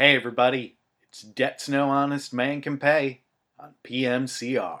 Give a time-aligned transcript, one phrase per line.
[0.00, 0.76] Hey everybody,
[1.08, 3.22] it's Debts No Honest Man Can Pay
[3.58, 4.78] on PMCR.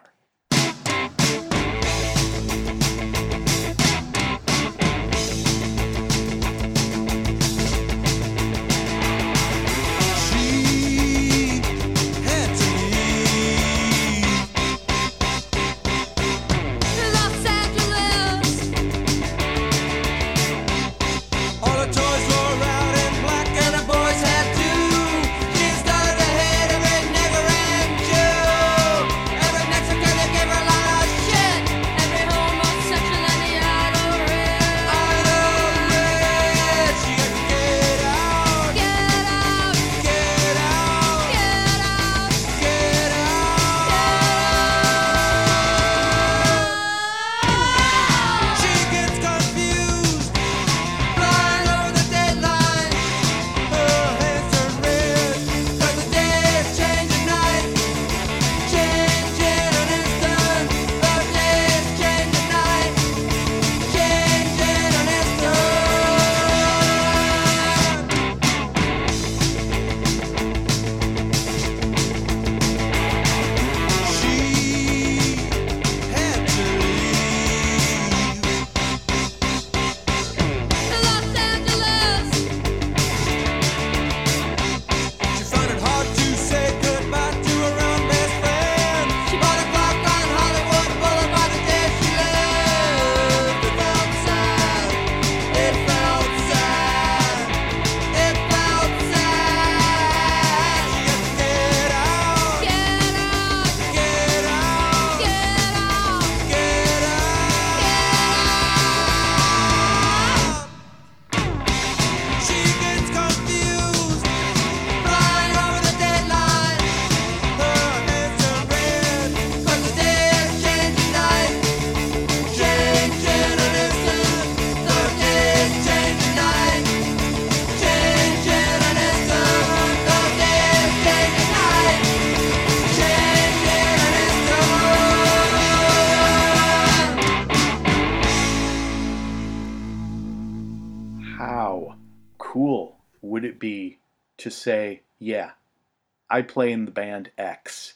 [146.38, 147.94] I play in the band X?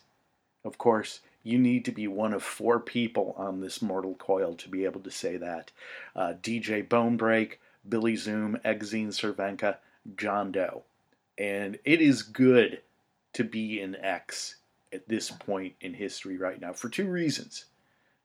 [0.64, 4.68] Of course, you need to be one of four people on this mortal coil to
[4.68, 5.70] be able to say that.
[6.16, 7.58] Uh, DJ Bonebrake,
[7.88, 9.76] Billy Zoom, Exene Cervenka,
[10.16, 10.82] John Doe.
[11.38, 12.80] And it is good
[13.34, 14.56] to be in X
[14.92, 17.66] at this point in history right now for two reasons.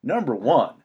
[0.01, 0.81] Number one,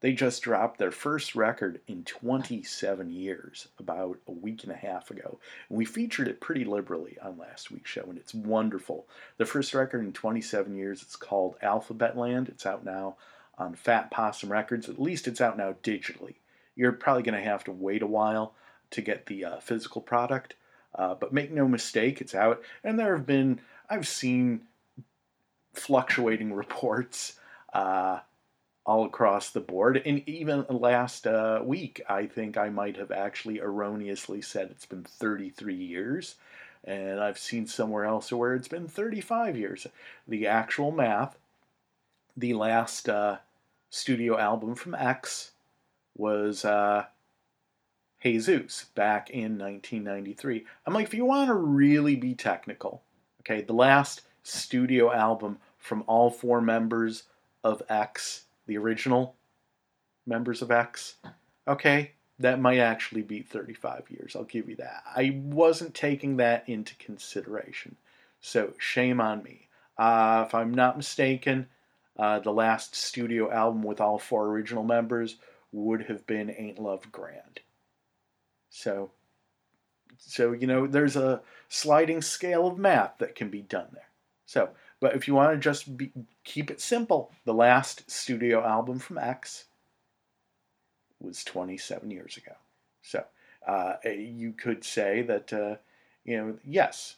[0.00, 5.10] they just dropped their first record in 27 years about a week and a half
[5.10, 5.38] ago.
[5.68, 9.06] And we featured it pretty liberally on last week's show, and it's wonderful.
[9.38, 12.48] The first record in 27 years, it's called Alphabetland.
[12.48, 13.16] It's out now
[13.58, 14.88] on Fat Possum Records.
[14.88, 16.34] At least it's out now digitally.
[16.74, 18.52] You're probably going to have to wait a while
[18.90, 20.54] to get the uh, physical product.
[20.94, 22.62] Uh, but make no mistake, it's out.
[22.84, 24.62] And there have been, I've seen
[25.72, 27.38] fluctuating reports.
[27.72, 28.20] Uh,
[28.86, 30.00] all across the board.
[30.06, 35.02] And even last uh, week, I think I might have actually erroneously said it's been
[35.02, 36.36] 33 years.
[36.84, 39.88] And I've seen somewhere else where it's been 35 years.
[40.28, 41.36] The actual math,
[42.36, 43.38] the last uh,
[43.90, 45.50] studio album from X
[46.16, 47.06] was uh,
[48.22, 50.64] Jesus back in 1993.
[50.86, 53.02] I'm like, if you want to really be technical,
[53.40, 57.24] okay, the last studio album from all four members
[57.64, 59.36] of X the original
[60.26, 61.14] members of X,
[61.66, 64.36] okay, that might actually be 35 years.
[64.36, 65.02] I'll give you that.
[65.14, 67.96] I wasn't taking that into consideration.
[68.40, 69.68] So shame on me.
[69.96, 71.68] Uh, if I'm not mistaken,
[72.18, 75.36] uh, the last studio album with all four original members
[75.72, 77.60] would have been Ain't Love Grand.
[78.70, 79.10] So,
[80.18, 84.08] so you know, there's a sliding scale of math that can be done there.
[84.44, 84.70] So,
[85.00, 86.10] but if you want to just be,
[86.44, 89.64] keep it simple, the last studio album from X
[91.20, 92.54] was 27 years ago.
[93.02, 93.24] So
[93.66, 95.76] uh, you could say that, uh,
[96.24, 97.16] you know, yes,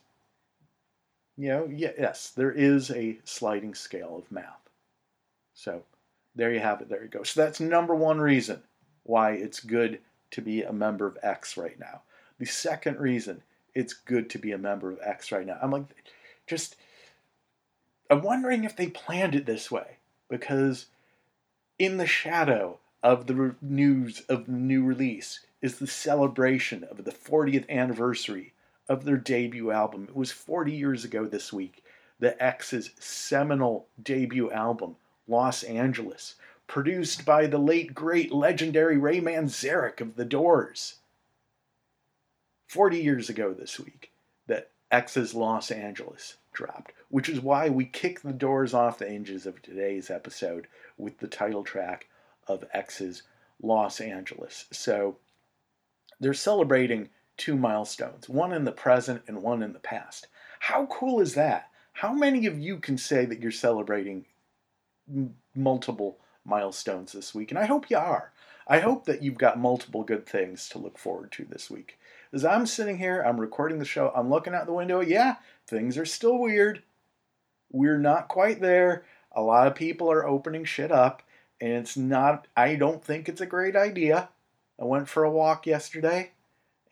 [1.36, 4.68] you know, yes, there is a sliding scale of math.
[5.54, 5.82] So
[6.34, 6.88] there you have it.
[6.88, 7.22] There you go.
[7.22, 8.62] So that's number one reason
[9.04, 10.00] why it's good
[10.32, 12.02] to be a member of X right now.
[12.38, 13.42] The second reason
[13.74, 15.58] it's good to be a member of X right now.
[15.62, 15.84] I'm like,
[16.46, 16.76] just,
[18.10, 20.86] I'm wondering if they planned it this way because
[21.78, 27.04] in the shadow of the re- news of the new release is the celebration of
[27.04, 28.54] the 40th anniversary
[28.88, 30.04] of their debut album.
[30.08, 31.84] It was 40 years ago this week.
[32.18, 34.96] The X's seminal debut album,
[35.28, 36.34] Los Angeles,
[36.66, 40.96] produced by the late, great, legendary Ray Manzarek of The Doors.
[42.66, 44.12] 40 years ago this week
[44.46, 49.46] that X's Los Angeles dropped, which is why we kick the doors off the hinges
[49.46, 50.66] of today's episode
[50.96, 52.08] with the title track
[52.48, 53.22] of X's
[53.62, 54.66] Los Angeles.
[54.72, 55.18] So
[56.18, 60.26] they're celebrating two milestones, one in the present and one in the past.
[60.58, 61.70] How cool is that?
[61.92, 64.24] How many of you can say that you're celebrating
[65.08, 67.52] m- multiple milestones this week?
[67.52, 68.32] And I hope you are.
[68.66, 72.00] I hope that you've got multiple good things to look forward to this week.
[72.32, 75.00] As I'm sitting here, I'm recording the show, I'm looking out the window.
[75.00, 75.36] Yeah,
[75.66, 76.82] things are still weird.
[77.70, 79.04] We're not quite there.
[79.32, 81.22] A lot of people are opening shit up,
[81.60, 84.28] and it's not, I don't think it's a great idea.
[84.80, 86.32] I went for a walk yesterday,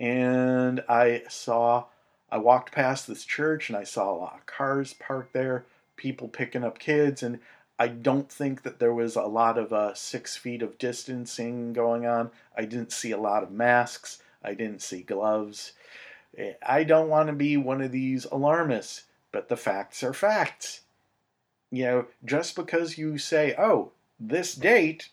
[0.00, 1.86] and I saw,
[2.30, 5.66] I walked past this church, and I saw a lot of cars parked there,
[5.96, 7.40] people picking up kids, and
[7.78, 12.06] I don't think that there was a lot of uh, six feet of distancing going
[12.06, 12.30] on.
[12.56, 14.22] I didn't see a lot of masks.
[14.46, 15.72] I didn't see gloves.
[16.38, 20.82] Eh, I don't want to be one of these alarmists, but the facts are facts.
[21.70, 23.90] You know, just because you say, oh,
[24.20, 25.10] this date,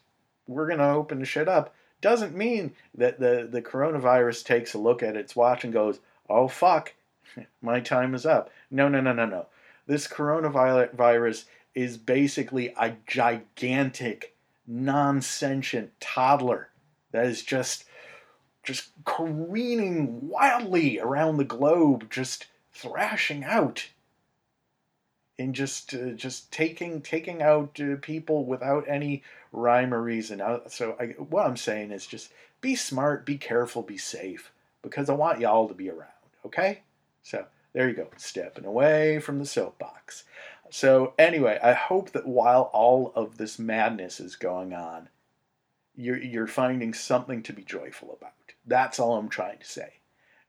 [0.47, 4.77] we're going to open the shit up, doesn't mean that the, the coronavirus takes a
[4.77, 5.99] look at its watch and goes,
[6.29, 6.93] oh, fuck,
[7.61, 8.51] my time is up.
[8.69, 9.47] No, no, no, no, no.
[9.87, 14.35] This coronavirus is basically a gigantic,
[14.67, 16.69] non-sentient toddler
[17.11, 17.85] that is just
[18.63, 23.89] just careening wildly around the globe, just thrashing out
[25.37, 30.41] and just uh, just taking taking out uh, people without any rhyme or reason.
[30.41, 32.31] Uh, So I, what I'm saying is just
[32.61, 34.51] be smart, be careful, be safe
[34.81, 36.09] because I want y'all to be around.
[36.45, 36.81] Okay,
[37.23, 40.23] so there you go, stepping away from the soapbox.
[40.69, 45.09] So anyway, I hope that while all of this madness is going on,
[45.95, 48.33] you're you're finding something to be joyful about.
[48.65, 49.93] That's all I'm trying to say,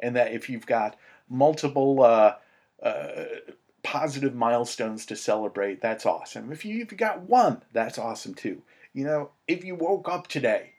[0.00, 0.96] and that if you've got
[1.28, 2.34] multiple uh,
[2.82, 3.24] uh,
[3.82, 6.52] positive milestones to celebrate, that's awesome.
[6.52, 8.62] If you if you got one, that's awesome too.
[8.92, 10.72] You know, if you woke up today,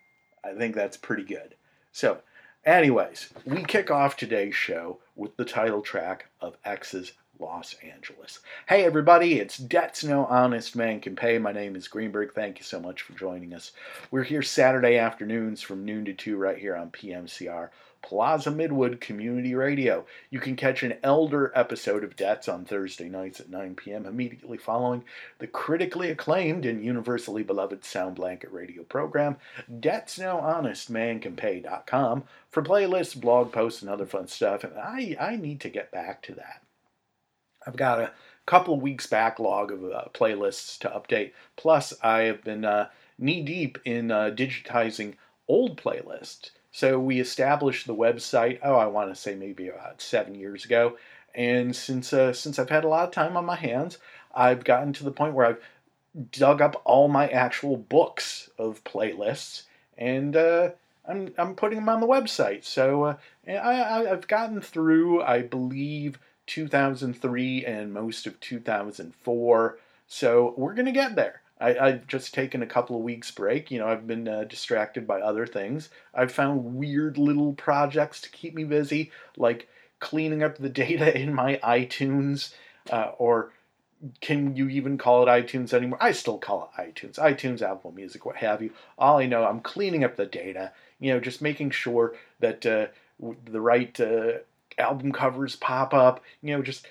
[0.44, 1.56] I think that's pretty good.
[1.92, 2.22] So,
[2.66, 8.40] anyways, we kick off today's show with the title track of X's Los Angeles.
[8.68, 11.38] Hey everybody, it's Debts No Honest Man Can Pay.
[11.38, 12.34] My name is Greenberg.
[12.34, 13.72] Thank you so much for joining us.
[14.12, 17.70] We're here Saturday afternoons from noon to 2 right here on PMCR.
[18.06, 20.06] Plaza Midwood Community Radio.
[20.30, 24.06] You can catch an elder episode of Debts on Thursday nights at 9 p.m.
[24.06, 25.04] immediately following
[25.40, 29.38] the critically acclaimed and universally beloved Sound Blanket radio program,
[29.80, 34.64] Debts No Honest Man Can Pay.com for playlists, blog posts, and other fun stuff.
[34.64, 36.62] And I, I need to get back to that.
[37.66, 38.12] I've got a
[38.46, 41.32] couple weeks backlog of uh, playlists to update.
[41.56, 45.16] Plus, I have been uh, knee deep in uh, digitizing
[45.48, 46.52] old playlists.
[46.72, 48.60] So we established the website.
[48.62, 50.98] Oh, I want to say maybe about seven years ago.
[51.34, 53.98] And since uh, since I've had a lot of time on my hands,
[54.34, 55.62] I've gotten to the point where I've
[56.32, 59.64] dug up all my actual books of playlists,
[59.98, 60.70] and uh,
[61.08, 62.64] I'm I'm putting them on the website.
[62.64, 63.16] So uh,
[63.48, 69.80] I, I've gotten through, I believe, 2003 and most of 2004.
[70.08, 71.42] So we're gonna get there.
[71.60, 73.72] I, I've just taken a couple of weeks break.
[73.72, 75.90] You know, I've been uh, distracted by other things.
[76.14, 79.68] I've found weird little projects to keep me busy, like
[80.00, 82.54] cleaning up the data in my iTunes,
[82.92, 83.52] uh, or
[84.22, 85.98] can you even call it iTunes anymore?
[86.02, 88.72] I still call it iTunes, iTunes, Apple Music, what have you.
[88.98, 90.74] All I know, I'm cleaning up the data.
[91.00, 92.88] You know, just making sure that uh,
[93.46, 94.40] the right uh,
[94.78, 96.24] album covers pop up.
[96.42, 96.88] You know, just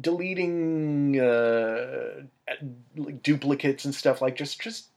[0.00, 2.22] deleting uh,
[3.22, 4.88] duplicates and stuff like just just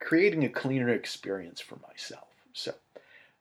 [0.00, 2.28] creating a cleaner experience for myself.
[2.52, 2.74] So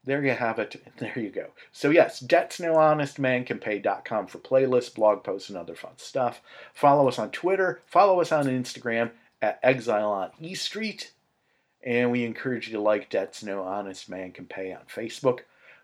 [0.03, 0.81] there you have it.
[0.97, 1.47] There you go.
[1.71, 5.97] So yes, debt's no honest man can debtsnohonestmancanpay.com for playlists, blog posts, and other fun
[5.97, 6.41] stuff.
[6.73, 7.81] Follow us on Twitter.
[7.85, 11.13] Follow us on Instagram at Exile on E Street.
[11.81, 15.39] And we encourage you to like Debts No Honest Man Can Pay on Facebook.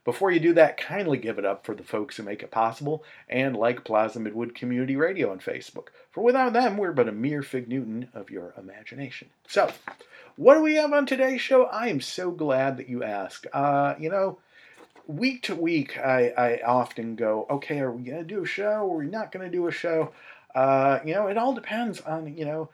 [0.05, 3.03] Before you do that, kindly give it up for the folks who make it possible
[3.27, 5.87] and like Plaza Midwood Community Radio on Facebook.
[6.11, 9.29] For without them, we're but a mere fig Newton of your imagination.
[9.47, 9.71] So,
[10.35, 11.65] what do we have on today's show?
[11.65, 13.47] I am so glad that you asked.
[13.51, 14.37] Uh, you know,
[15.07, 18.85] week to week, I, I often go, okay, are we going to do a show?
[18.85, 20.11] Or are we not going to do a show?
[20.53, 22.69] Uh, you know, it all depends on, you know,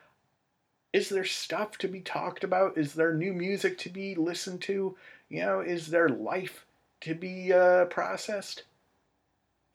[0.92, 2.78] is there stuff to be talked about?
[2.78, 4.98] Is there new music to be listened to?
[5.30, 6.66] You know, is there life
[7.02, 8.64] to be uh, processed?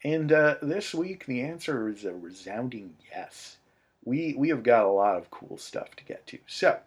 [0.05, 3.57] And uh, this week, the answer is a resounding yes.
[4.05, 6.39] We, we have got a lot of cool stuff to get to.
[6.47, 6.79] So,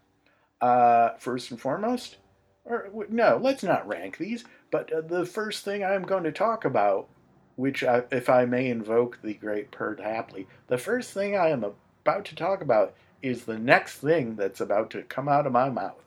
[0.62, 2.18] uh, first and foremost,
[2.66, 6.64] or no, let's not rank these, but uh, the first thing I'm going to talk
[6.66, 7.10] about,
[7.56, 11.64] which, I, if I may invoke the great Perd Hapley, the first thing I am
[11.64, 15.70] about to talk about is the next thing that's about to come out of my
[15.70, 16.04] mouth.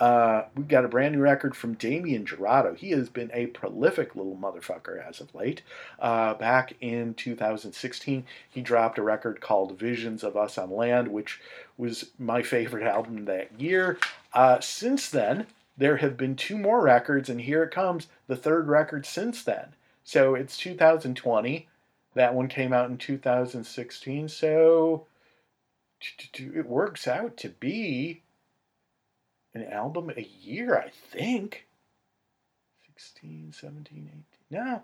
[0.00, 2.74] Uh, we've got a brand new record from Damien Jurado.
[2.74, 5.60] He has been a prolific little motherfucker as of late.
[5.98, 11.38] Uh, back in 2016, he dropped a record called Visions of Us on Land, which
[11.76, 13.98] was my favorite album that year.
[14.32, 18.68] Uh, since then, there have been two more records, and here it comes, the third
[18.68, 19.74] record since then.
[20.02, 21.68] So it's 2020.
[22.14, 24.30] That one came out in 2016.
[24.30, 25.06] So
[26.34, 28.22] it works out to be
[29.54, 31.66] an album a year, I think.
[32.86, 34.24] 16, 17, 18.
[34.50, 34.82] No,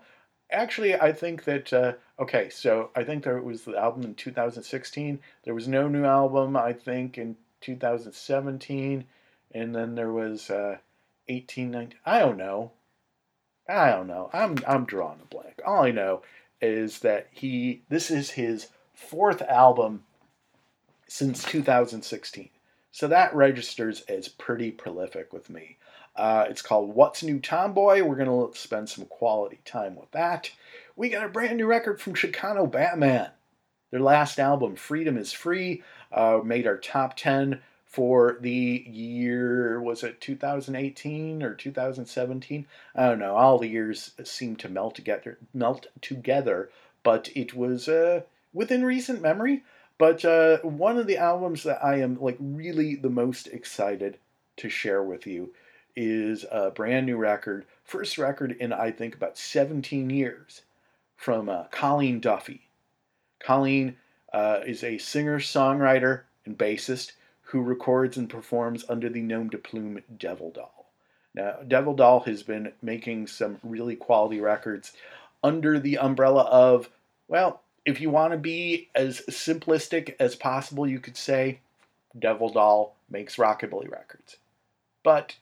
[0.51, 5.19] actually, I think that, uh, okay, so I think there was the album in 2016.
[5.43, 9.05] There was no new album, I think, in 2017.
[9.53, 10.77] And then there was uh,
[11.27, 11.99] 18, 19.
[12.05, 12.71] I don't know.
[13.69, 14.29] I don't know.
[14.33, 15.61] I'm, I'm drawing a blank.
[15.65, 16.21] All I know
[16.61, 20.03] is that he, this is his fourth album
[21.07, 22.49] since 2016.
[22.97, 25.77] So that registers as pretty prolific with me.
[26.15, 28.01] Uh, it's called What's New Tomboy.
[28.01, 30.49] We're going to spend some quality time with that.
[30.95, 33.29] We got a brand new record from Chicano Batman.
[33.91, 40.03] Their last album, Freedom is Free, uh, made our top 10 for the year, was
[40.03, 42.65] it 2018 or 2017?
[42.95, 43.35] I don't know.
[43.35, 46.71] All the years seem to melt together, melt together,
[47.03, 48.21] but it was uh,
[48.53, 49.61] within recent memory.
[49.97, 54.17] But uh, one of the albums that I am like really the most excited
[54.57, 55.53] to share with you
[55.95, 60.61] is a brand new record, first record in I think about 17 years,
[61.15, 62.61] from uh, Colleen Duffey.
[63.39, 63.97] Colleen
[64.31, 69.57] uh, is a singer, songwriter, and bassist who records and performs under the nom de
[69.57, 70.85] plume Devil Doll.
[71.33, 74.93] Now, Devil Doll has been making some really quality records
[75.43, 76.89] under the umbrella of,
[77.27, 81.61] well, if you want to be as simplistic as possible, you could say
[82.19, 84.35] Devil Doll makes rockabilly records.
[85.03, 85.37] But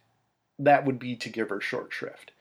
[0.60, 2.32] that would be to give her short shrift.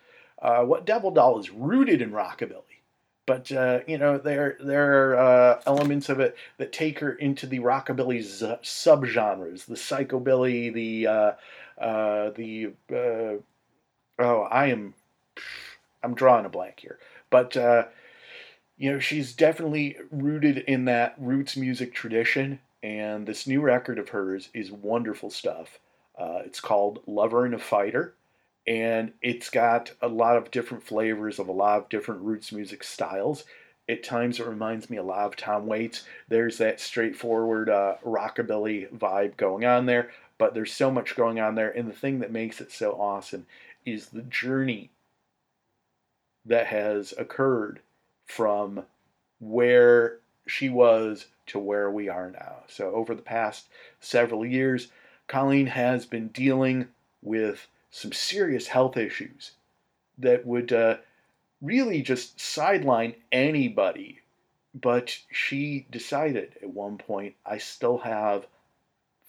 [0.40, 2.82] Uh, what Devil Doll is rooted in rockabilly,
[3.24, 7.46] but uh, you know there there are uh, elements of it that take her into
[7.46, 11.32] the rockabilly z- subgenres, the psychobilly, the uh,
[11.82, 13.40] uh, the uh,
[14.18, 14.92] oh I am
[16.02, 16.98] I'm drawing a blank here,
[17.30, 17.56] but
[18.76, 24.08] you know, she's definitely rooted in that roots music tradition, and this new record of
[24.08, 25.78] hers is wonderful stuff.
[26.18, 28.14] Uh, it's called Lover and a Fighter,
[28.66, 32.82] and it's got a lot of different flavors of a lot of different roots music
[32.82, 33.44] styles.
[33.88, 36.04] At times, it reminds me a lot of Tom Waits.
[36.28, 41.54] There's that straightforward uh, rockabilly vibe going on there, but there's so much going on
[41.54, 43.46] there, and the thing that makes it so awesome
[43.84, 44.90] is the journey
[46.46, 47.80] that has occurred
[48.26, 48.84] from
[49.40, 52.62] where she was to where we are now.
[52.68, 53.68] So, over the past
[54.00, 54.88] several years,
[55.26, 56.88] Colleen has been dealing
[57.22, 59.52] with some serious health issues
[60.18, 60.98] that would uh,
[61.60, 64.20] really just sideline anybody.
[64.74, 68.46] But she decided at one point, I still have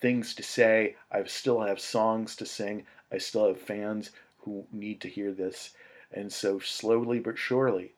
[0.01, 5.01] things to say, I still have songs to sing, I still have fans who need
[5.01, 5.71] to hear this.
[6.11, 7.94] And so, slowly but surely,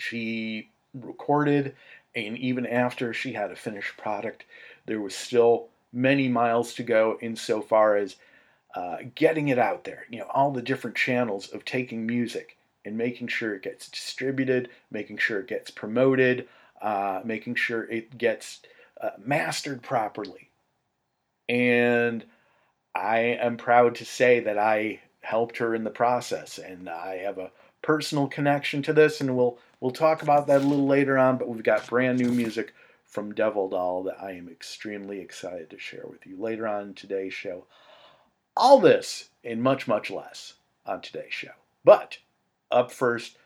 [0.00, 1.74] she recorded,
[2.14, 4.44] and even after she had a finished product,
[4.86, 8.16] there was still many miles to go insofar as
[8.74, 10.06] uh, getting it out there.
[10.10, 14.68] You know, all the different channels of taking music and making sure it gets distributed,
[14.90, 16.48] making sure it gets promoted,
[16.80, 18.60] uh, making sure it gets
[19.00, 20.50] uh, mastered properly.
[21.48, 22.24] And
[22.94, 27.38] I am proud to say that I helped her in the process, and I have
[27.38, 27.50] a
[27.82, 31.38] personal connection to this, and we'll we'll talk about that a little later on.
[31.38, 35.78] But we've got brand new music from Devil Doll that I am extremely excited to
[35.78, 37.66] share with you later on in today's show.
[38.56, 40.54] All this and much much less
[40.86, 41.52] on today's show.
[41.84, 42.18] But
[42.70, 43.36] up first,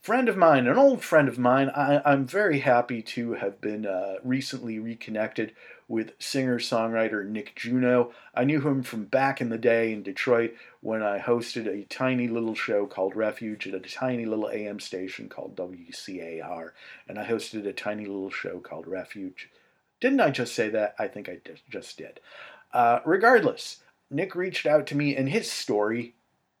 [0.00, 1.70] friend of mine, an old friend of mine.
[1.70, 5.52] I, I'm very happy to have been uh, recently reconnected
[5.88, 8.12] with singer songwriter Nick Juno.
[8.34, 12.28] I knew him from back in the day in Detroit when I hosted a tiny
[12.28, 16.70] little show called Refuge at a tiny little AM station called WCAR,
[17.08, 19.50] and I hosted a tiny little show called Refuge.
[20.00, 20.94] Didn't I just say that?
[20.98, 22.20] I think I just did.
[22.72, 23.78] Uh, regardless,
[24.10, 26.14] Nick reached out to me, and his story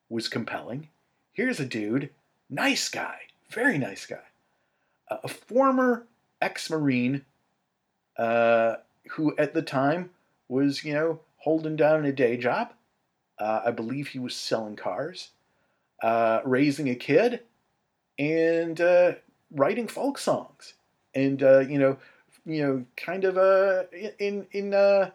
[0.08, 0.88] was compelling.
[1.32, 2.10] Here's a dude,
[2.48, 3.18] nice guy,
[3.50, 4.22] very nice guy,
[5.08, 6.06] a former
[6.40, 7.24] ex-marine
[8.16, 8.76] uh,
[9.10, 10.10] who at the time
[10.48, 12.72] was, you know, holding down a day job.
[13.38, 15.30] Uh, I believe he was selling cars,
[16.02, 17.40] uh, raising a kid,
[18.18, 19.14] and uh,
[19.50, 20.74] writing folk songs,
[21.14, 21.98] and uh, you know,
[22.46, 23.84] you know, kind of uh,
[24.18, 25.10] in in uh,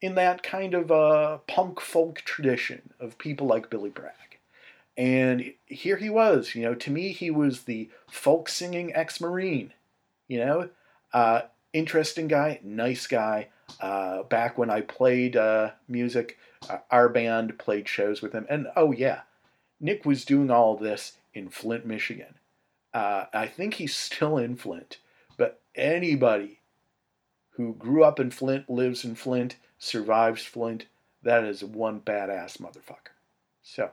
[0.00, 4.12] in that kind of uh, punk folk tradition of people like Billy Bragg.
[4.96, 9.72] And here he was, you know, to me, he was the folk singing ex Marine,
[10.26, 10.68] you know,
[11.72, 13.48] interesting guy, nice guy.
[13.80, 18.46] Uh, back when I played uh, music, uh, our band played shows with him.
[18.48, 19.20] And oh, yeah,
[19.80, 22.34] Nick was doing all this in Flint, Michigan.
[22.94, 24.98] Uh, I think he's still in Flint,
[25.36, 26.60] but anybody
[27.50, 30.86] who grew up in Flint, lives in Flint, survives Flint,
[31.22, 33.12] that is one badass motherfucker.
[33.62, 33.90] So,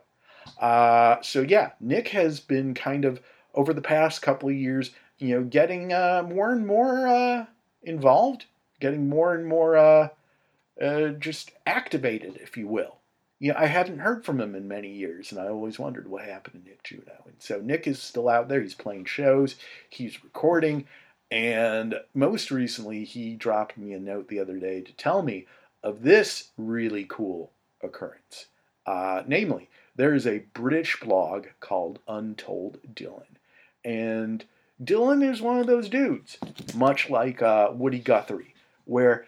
[0.59, 3.21] uh, so yeah, Nick has been kind of
[3.53, 7.47] over the past couple of years, you know, getting uh, more and more
[7.85, 8.45] involved,
[8.79, 10.09] getting more and more uh,
[10.81, 12.97] uh, just activated, if you will.
[13.39, 16.23] You know, I hadn't heard from him in many years, and I always wondered what
[16.23, 17.23] happened to Nick Juno.
[17.25, 18.61] And so Nick is still out there.
[18.61, 19.55] He's playing shows,
[19.89, 20.85] he's recording,
[21.31, 25.47] and most recently, he dropped me a note the other day to tell me
[25.83, 27.51] of this really cool
[27.81, 28.47] occurrence.
[28.85, 33.23] Uh, namely, there is a British blog called Untold Dylan.
[33.83, 34.45] And
[34.83, 36.37] Dylan is one of those dudes,
[36.75, 38.53] much like uh, Woody Guthrie,
[38.83, 39.25] where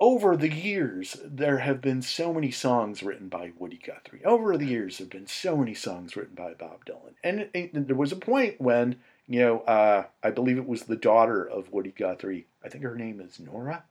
[0.00, 4.24] over the years there have been so many songs written by Woody Guthrie.
[4.24, 7.14] Over the years there have been so many songs written by Bob Dylan.
[7.24, 10.96] And it, there was a point when, you know, uh, I believe it was the
[10.96, 13.84] daughter of Woody Guthrie, I think her name is Nora,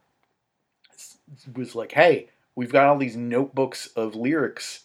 [1.56, 4.84] was like, hey, we've got all these notebooks of lyrics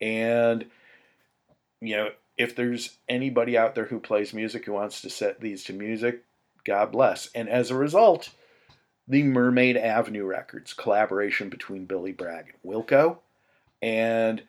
[0.00, 0.66] and
[1.80, 2.10] you know
[2.42, 6.24] if there's anybody out there who plays music who wants to set these to music
[6.64, 7.28] god bless.
[7.34, 8.30] And as a result
[9.08, 13.18] the mermaid avenue records collaboration between billy bragg and wilco.
[13.80, 14.42] And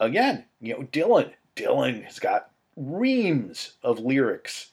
[0.00, 4.70] again you know dylan dylan has got reams of lyrics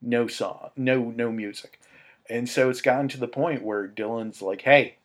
[0.00, 1.78] no song no no music.
[2.30, 4.96] And so it's gotten to the point where dylan's like hey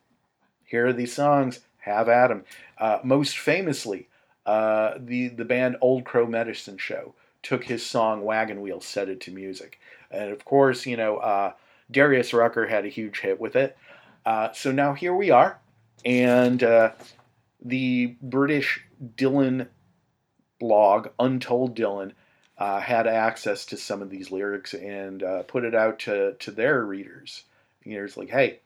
[0.68, 1.60] here are these songs.
[1.78, 2.44] Have at 'em.
[2.76, 4.08] Uh, most famously,
[4.48, 9.20] uh, the the band Old Crow Medicine Show took his song "Wagon Wheel," set it
[9.20, 9.78] to music,
[10.10, 11.52] and of course, you know uh,
[11.90, 13.76] Darius Rucker had a huge hit with it.
[14.24, 15.58] Uh, so now here we are,
[16.02, 16.92] and uh,
[17.62, 18.80] the British
[19.16, 19.68] Dylan
[20.58, 22.12] blog, Untold Dylan,
[22.56, 26.82] uh, had access to some of these lyrics and put it out to to their
[26.86, 27.44] readers.
[27.84, 28.60] You know, it's like, hey,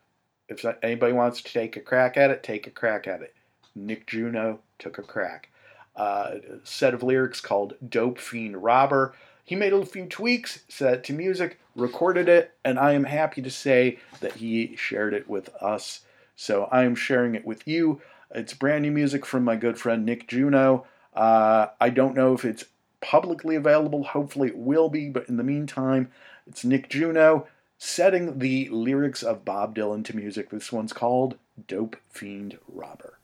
[0.49, 3.35] if anybody wants to take a crack at it, take a crack at it.
[3.75, 5.49] Nick Juno took a crack.
[5.95, 9.15] Uh, a set of lyrics called Dope Fiend Robber.
[9.45, 13.43] He made a few tweaks, set it to music, recorded it, and I am happy
[13.43, 16.01] to say that he shared it with us.
[16.37, 18.01] So I am sharing it with you.
[18.35, 20.87] It's brand new music from my good friend Nick Juno.
[21.13, 22.65] Uh, I don't know if it's
[23.01, 24.05] publicly available.
[24.05, 26.11] Hopefully it will be, but in the meantime,
[26.47, 30.51] it's Nick Juno setting the lyrics of Bob Dylan to music.
[30.51, 33.19] This one's called Dope Fiend Robber.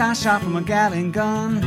[0.00, 1.62] I shot from a Gatling gun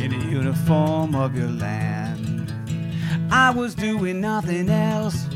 [0.00, 2.52] in the uniform of your land.
[3.30, 5.26] I was doing nothing else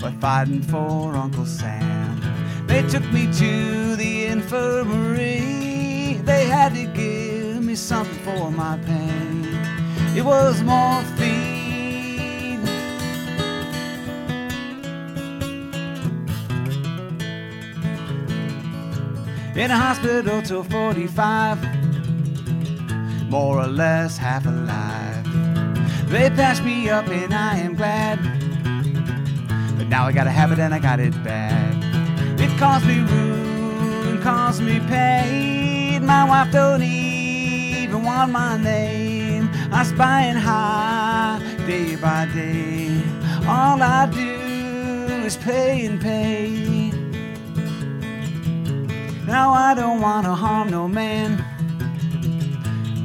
[0.00, 2.20] but fighting for Uncle Sam.
[2.66, 6.20] They took me to the infirmary.
[6.24, 9.44] They had to give me something for my pain.
[10.16, 11.15] It was morphine.
[19.56, 21.58] In a hospital till 45,
[23.30, 25.24] more or less half alive.
[26.10, 28.18] They patched me up and I am glad,
[29.78, 31.74] but now I gotta have it and I got it bad.
[32.38, 36.04] It caused me ruin, caused me pain.
[36.04, 39.48] My wife don't even want my name.
[39.72, 43.02] I spy and high day by day.
[43.48, 46.75] All I do is pay and pay.
[49.26, 51.44] Now I don't wanna harm no man.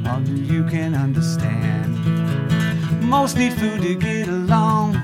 [0.06, 1.98] Only you can understand.
[3.02, 4.96] Most need food to get along.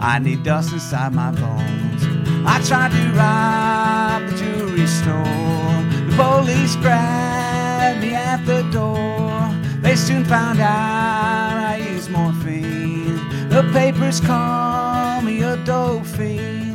[0.00, 2.02] I need dust inside my bones.
[2.44, 5.76] I tried to rob the jewelry store.
[6.08, 9.48] The police grabbed me at the door.
[9.80, 13.16] They soon found out I used morphine.
[13.48, 16.71] The papers call me a dope fiend.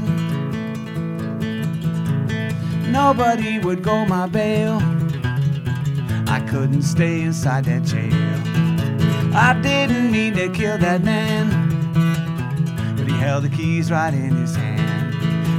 [2.98, 4.80] Nobody would go my bail.
[6.28, 8.12] I couldn't stay inside that jail.
[9.36, 11.46] I didn't mean to kill that man,
[12.98, 15.14] but he held the keys right in his hand.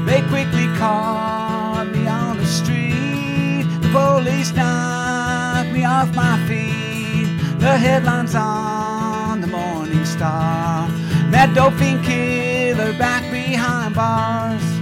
[0.08, 3.62] They quickly caught me on the street.
[3.82, 7.28] The police knocked me off my feet.
[7.60, 10.88] The headlines on the Morning Star.
[11.30, 14.77] That dope killer back behind bars.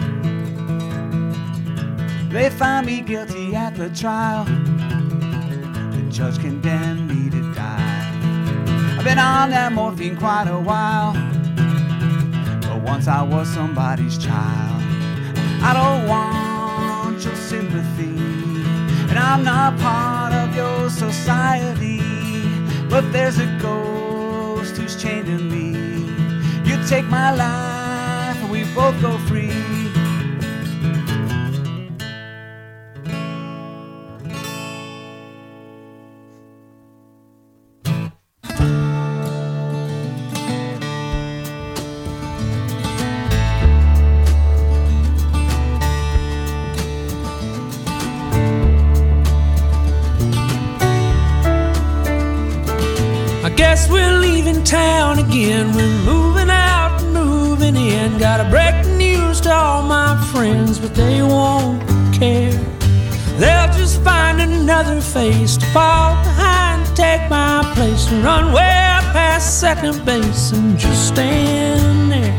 [2.28, 4.44] They found me guilty at the trial.
[4.44, 8.96] The judge condemned me to die.
[8.98, 11.12] I've been on that morphine quite a while.
[12.62, 14.82] But once I was somebody's child.
[15.62, 18.16] I don't want your sympathy.
[19.08, 22.00] And I'm not part of your society.
[22.88, 25.70] But there's a ghost who's chained to me.
[26.68, 29.65] You take my life and we both go free.
[60.86, 61.82] But they won't
[62.14, 62.52] care.
[63.40, 68.62] They'll just find another face to fall behind, take my place, and run way
[69.12, 72.38] past second base and just stand there.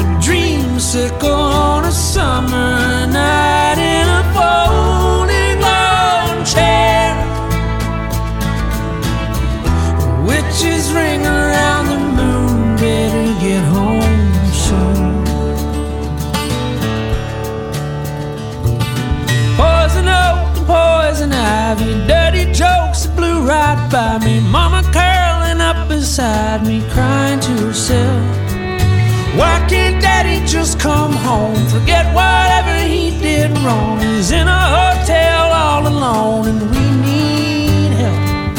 [0.00, 7.12] A dreamsicle on a summer night in a folding lawn chair.
[10.24, 11.49] Witches ring around
[21.70, 24.40] poison ivy, dirty jokes blew right by me.
[24.40, 28.36] Mama curling up beside me, crying to herself.
[29.36, 31.66] Why can't daddy just come home?
[31.68, 34.00] Forget whatever he did wrong.
[34.00, 38.58] He's in a hotel all alone, and we need help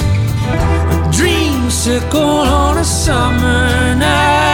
[0.94, 4.51] A dreamsicle on a summer night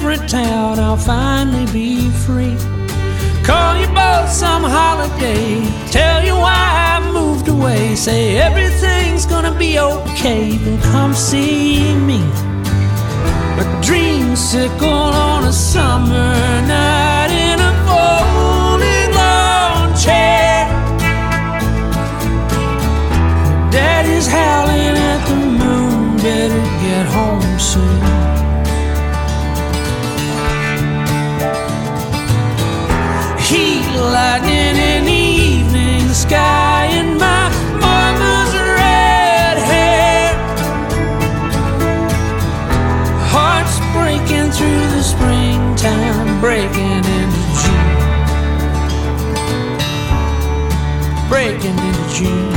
[0.00, 0.78] different town.
[0.78, 2.56] I'll finally be free.
[3.44, 5.60] Call you both some holiday.
[5.90, 7.94] Tell you why I moved away.
[7.96, 10.56] Say everything's gonna be okay.
[10.56, 12.20] Then come see me.
[13.62, 16.32] A dreamsicle on a summer
[16.66, 20.64] night in a folding lawn chair.
[23.70, 28.29] Daddy's howling at the moon, better get home soon.
[33.96, 37.48] Lightning in the evening sky, and my
[37.80, 40.34] mama's red hair.
[43.34, 47.98] Hearts breaking through the springtime, breaking into June.
[51.28, 52.49] Breaking into June.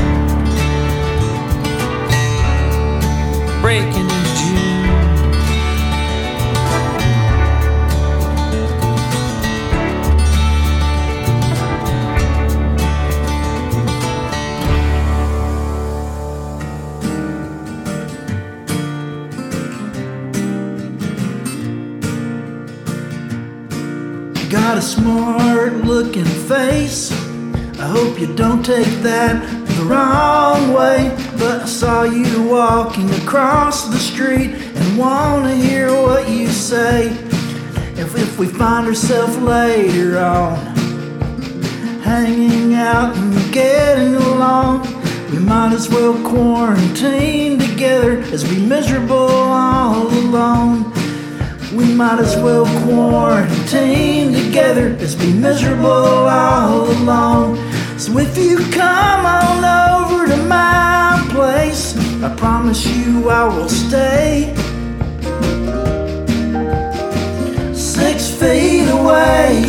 [25.03, 27.11] Smart looking face.
[27.77, 29.35] I hope you don't take that
[29.75, 36.29] the wrong way, but I saw you walking across the street and wanna hear what
[36.29, 37.07] you say.
[37.97, 40.55] If, if we find ourselves later on,
[42.01, 44.83] hanging out and getting along,
[45.31, 50.92] we might as well quarantine together as be miserable all alone.
[51.75, 57.57] We might as well quarantine together as be miserable all alone.
[57.97, 64.53] So if you come on over to my place, I promise you I will stay
[67.73, 69.63] six feet away.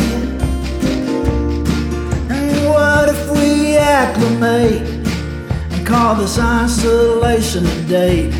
[2.29, 8.33] And what if we acclimate and call this isolation a date?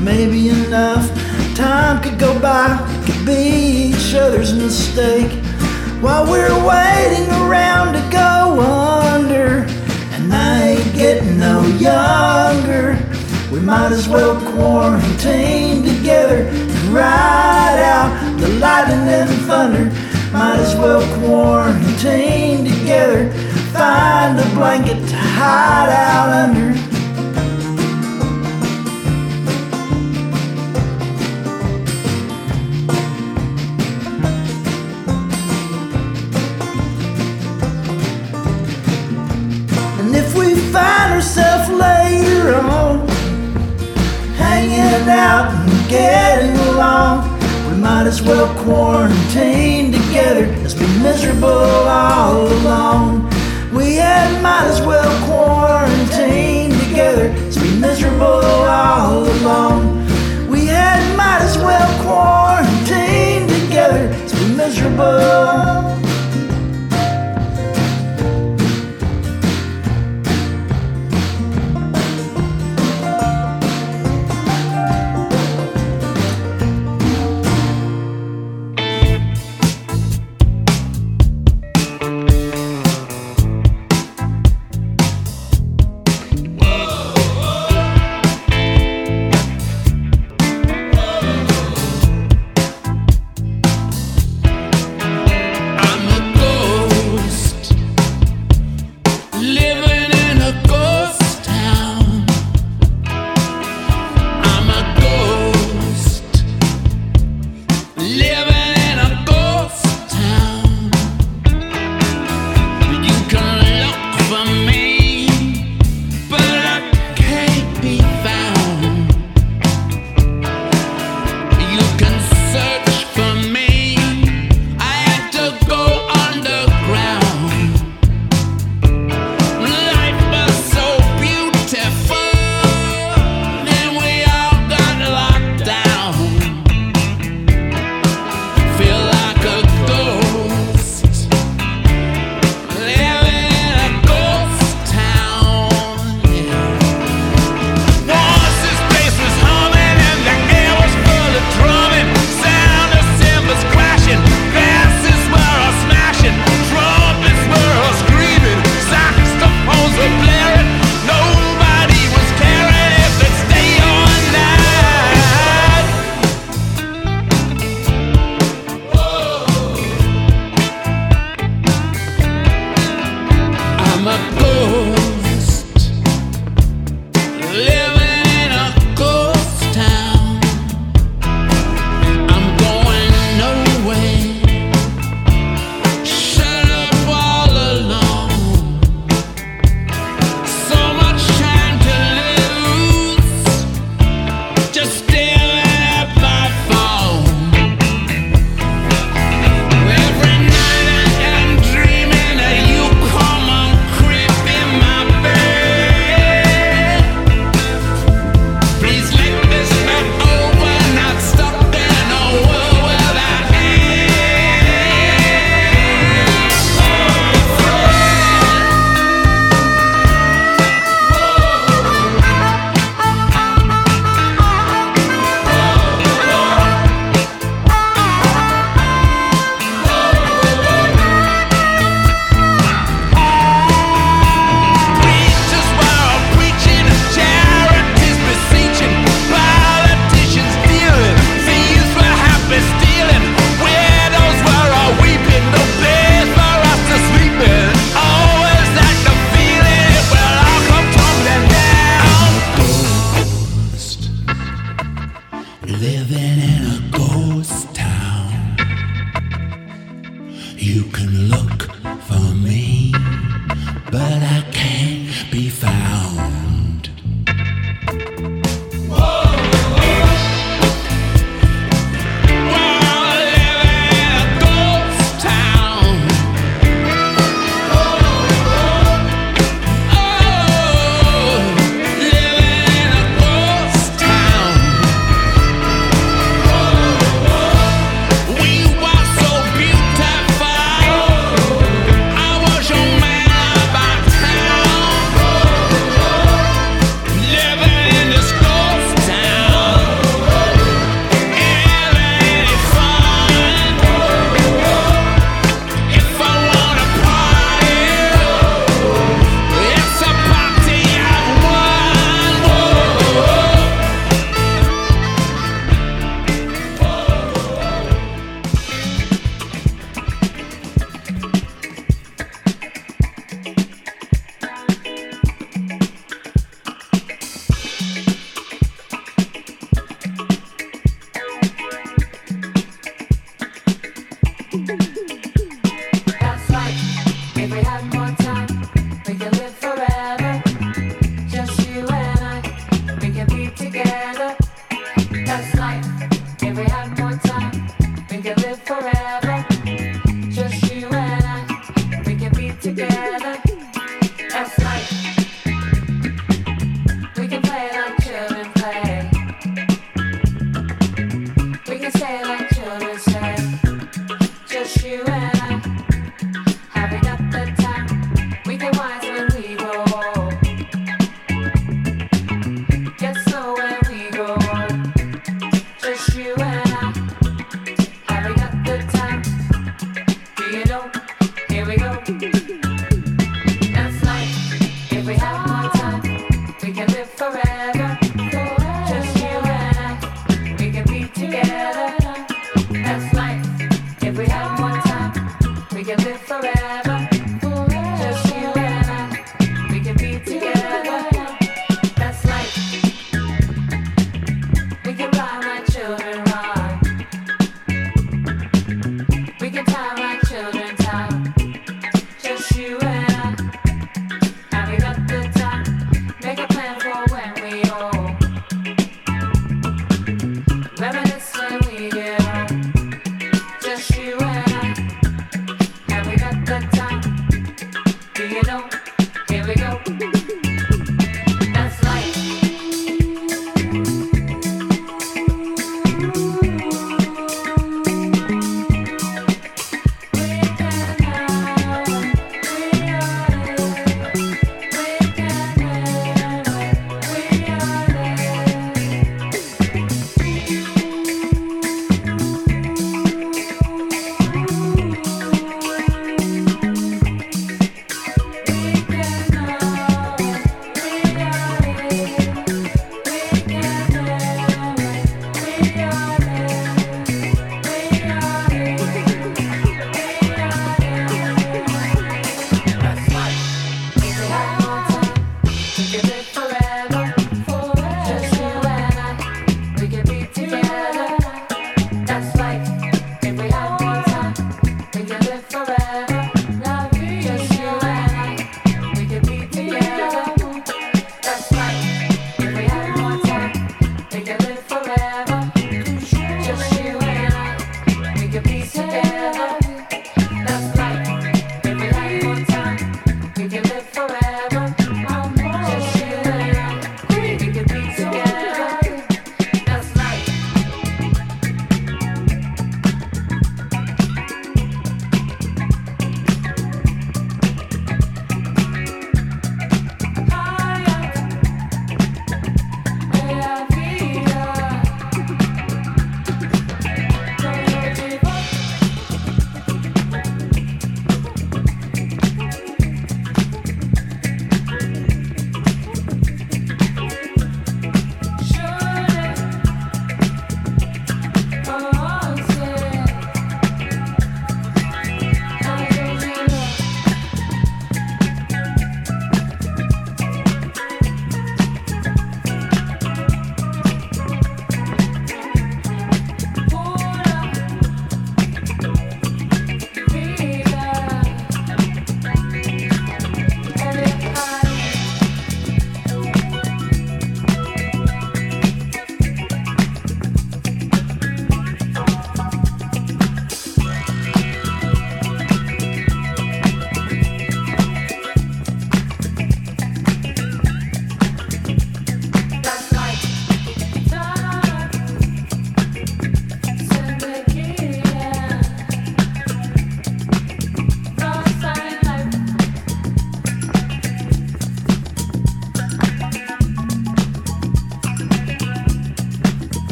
[0.00, 1.25] Maybe enough
[1.56, 5.32] time could go by, could be each other's mistake.
[6.02, 9.64] While we're waiting around to go under,
[10.12, 12.98] and I ain't getting no younger,
[13.50, 19.84] we might as well quarantine together and ride out the lightning and the thunder.
[20.32, 23.30] Might as well quarantine together,
[23.72, 26.65] find a blanket to hide out under.
[45.16, 53.24] Out and getting along, we might as well quarantine together as be miserable all alone.
[53.72, 60.06] We had might as well quarantine together as be miserable all alone.
[60.48, 66.05] We had might as well quarantine together as be miserable.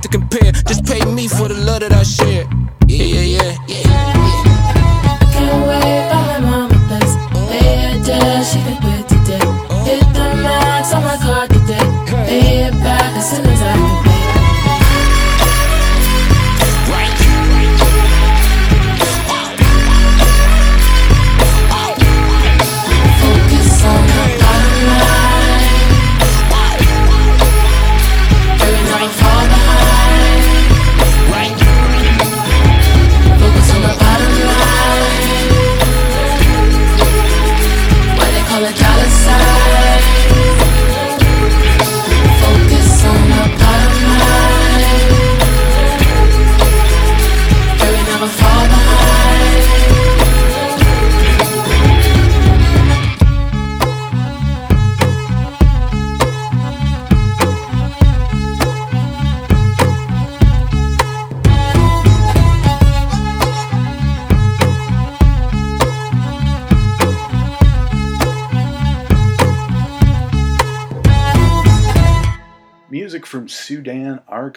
[0.00, 0.52] To compare.
[0.52, 0.77] Just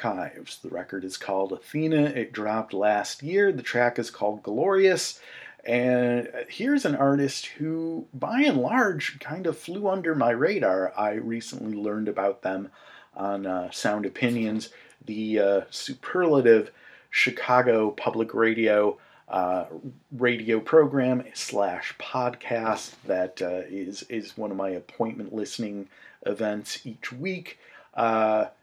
[0.04, 0.58] Archives.
[0.60, 2.06] The record is called Athena.
[2.06, 3.52] It dropped last year.
[3.52, 5.20] The track is called Glorious.
[5.64, 10.91] And here's an artist who, by and large, kind of flew under my radar.
[10.97, 12.72] I recently learned about them
[13.16, 14.70] on uh, Sound Opinions,
[15.06, 16.72] the uh, superlative
[17.12, 18.97] Chicago public radio
[19.30, 19.66] uh,
[20.18, 25.88] radio program slash podcast that uh, is is one of my appointment listening
[26.26, 27.60] events each week.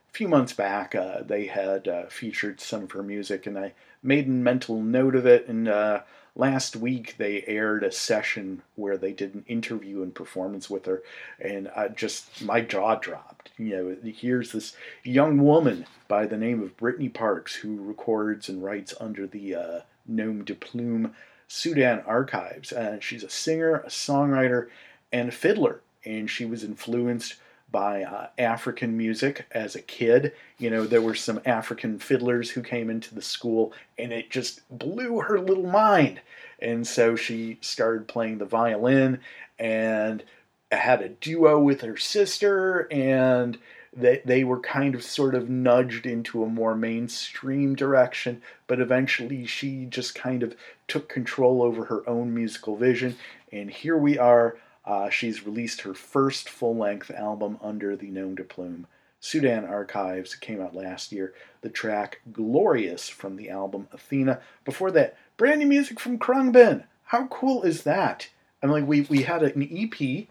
[0.09, 3.57] Uh, a few months back, uh, they had uh, featured some of her music, and
[3.57, 5.47] I made a mental note of it.
[5.47, 6.01] And uh,
[6.35, 11.03] last week, they aired a session where they did an interview and performance with her,
[11.39, 13.51] and I just my jaw dropped.
[13.57, 18.63] You know, here's this young woman by the name of Brittney Parks who records and
[18.63, 21.13] writes under the uh, Nom de Plume
[21.47, 22.73] Sudan Archives.
[23.01, 24.69] She's a singer, a songwriter,
[25.11, 25.81] and a fiddler.
[26.05, 27.35] And she was influenced
[27.71, 30.33] by uh, African music as a kid.
[30.57, 34.61] You know, there were some African fiddlers who came into the school, and it just
[34.69, 36.21] blew her little mind.
[36.59, 39.19] And so she started playing the violin
[39.57, 40.23] and
[40.71, 43.57] had a duo with her sister, and
[43.95, 49.45] they, they were kind of sort of nudged into a more mainstream direction, but eventually
[49.45, 50.55] she just kind of
[50.87, 53.15] took control over her own musical vision.
[53.51, 54.57] And here we are.
[54.89, 58.87] Uh, she's released her first full length album under the Nom de Plume.
[59.19, 61.35] Sudan Archives came out last year.
[61.61, 64.41] The track Glorious from the album Athena.
[64.65, 66.85] Before that, brand new music from Khruangbin.
[67.03, 68.29] How cool is that?
[68.63, 70.25] I'm like, we, we had an EP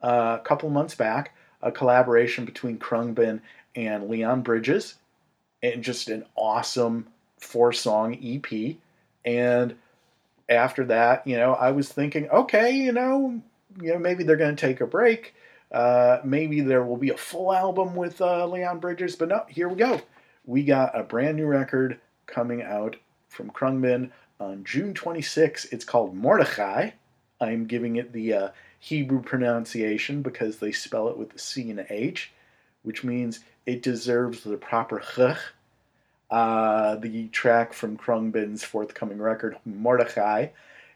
[0.00, 3.40] uh, a couple months back, a collaboration between Khruangbin
[3.74, 4.94] and Leon Bridges,
[5.60, 7.08] and just an awesome
[7.40, 8.76] four song EP.
[9.24, 9.74] And
[10.48, 13.42] after that, you know, I was thinking, okay, you know,
[13.80, 15.34] you know, maybe they're going to take a break.
[15.72, 19.68] Uh, maybe there will be a full album with uh, Leon Bridges, but no, here
[19.68, 20.00] we go.
[20.46, 22.96] We got a brand new record coming out
[23.28, 25.66] from Khruangbin on June 26.
[25.66, 26.90] It's called Mordechai.
[27.40, 28.48] I'm giving it the uh,
[28.78, 32.32] Hebrew pronunciation because they spell it with a C and a H,
[32.82, 35.38] which means it deserves the proper ch.
[36.30, 40.48] Uh, the track from Khruangbin's forthcoming record, Mordechai,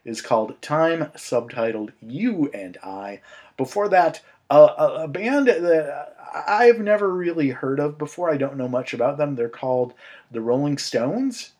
[0.09, 3.21] is called Time, subtitled You and I.
[3.57, 4.57] Before that, a,
[5.03, 6.15] a band that
[6.47, 8.29] I've never really heard of before.
[8.29, 9.35] I don't know much about them.
[9.35, 9.93] They're called
[10.31, 11.51] the Rolling Stones.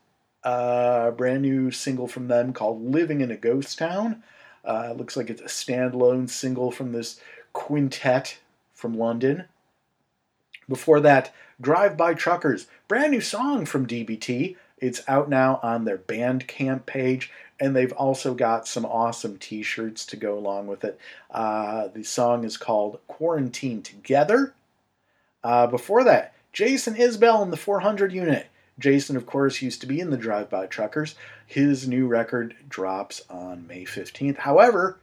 [0.43, 4.24] Uh, brand new single from them called Living in a Ghost Town.
[4.66, 7.20] Uh, looks like it's a standalone single from this
[7.54, 8.39] quintet
[8.74, 9.45] from London.
[10.68, 14.56] Before that, Drive By Truckers, brand new song from DBT.
[14.82, 20.06] It's out now on their Bandcamp page, and they've also got some awesome t shirts
[20.08, 21.00] to go along with it.
[21.32, 24.54] Uh, the song is called Quarantine Together.
[25.44, 28.48] Uh, before that, Jason Isbell in the 400 unit.
[28.78, 31.16] Jason, of course, used to be in the Drive By Truckers.
[31.46, 34.38] His new record drops on May 15th.
[34.38, 34.98] However,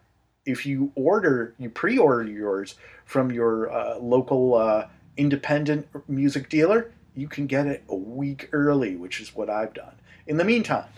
[0.46, 6.92] if you order, you pre order yours from your uh, local uh, independent music dealer,
[7.16, 9.94] you can get it a week early, which is what I've done.
[10.26, 10.88] In the meantime,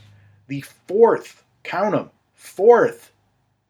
[0.49, 3.13] the fourth, count 'em, fourth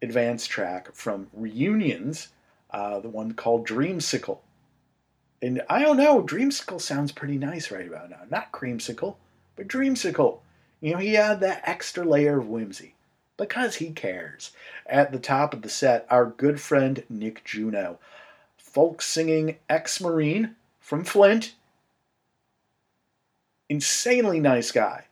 [0.01, 2.28] advanced track from Reunions,
[2.70, 4.38] uh, the one called Dreamsicle.
[5.42, 8.22] And I don't know, Dreamsicle sounds pretty nice right about now.
[8.30, 9.16] Not Creamsicle,
[9.57, 10.40] but Dreamsicle.
[10.80, 12.94] You know, he had that extra layer of whimsy
[13.36, 14.53] because he cares.
[14.86, 17.99] At the top of the set, our good friend Nick Juno,
[18.57, 21.55] folk singing ex Marine from Flint.
[23.69, 25.05] Insanely nice guy,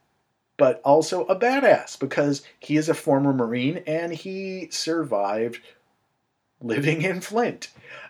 [0.57, 5.61] but also a badass because he is a former Marine and he survived
[6.61, 7.69] living in Flint.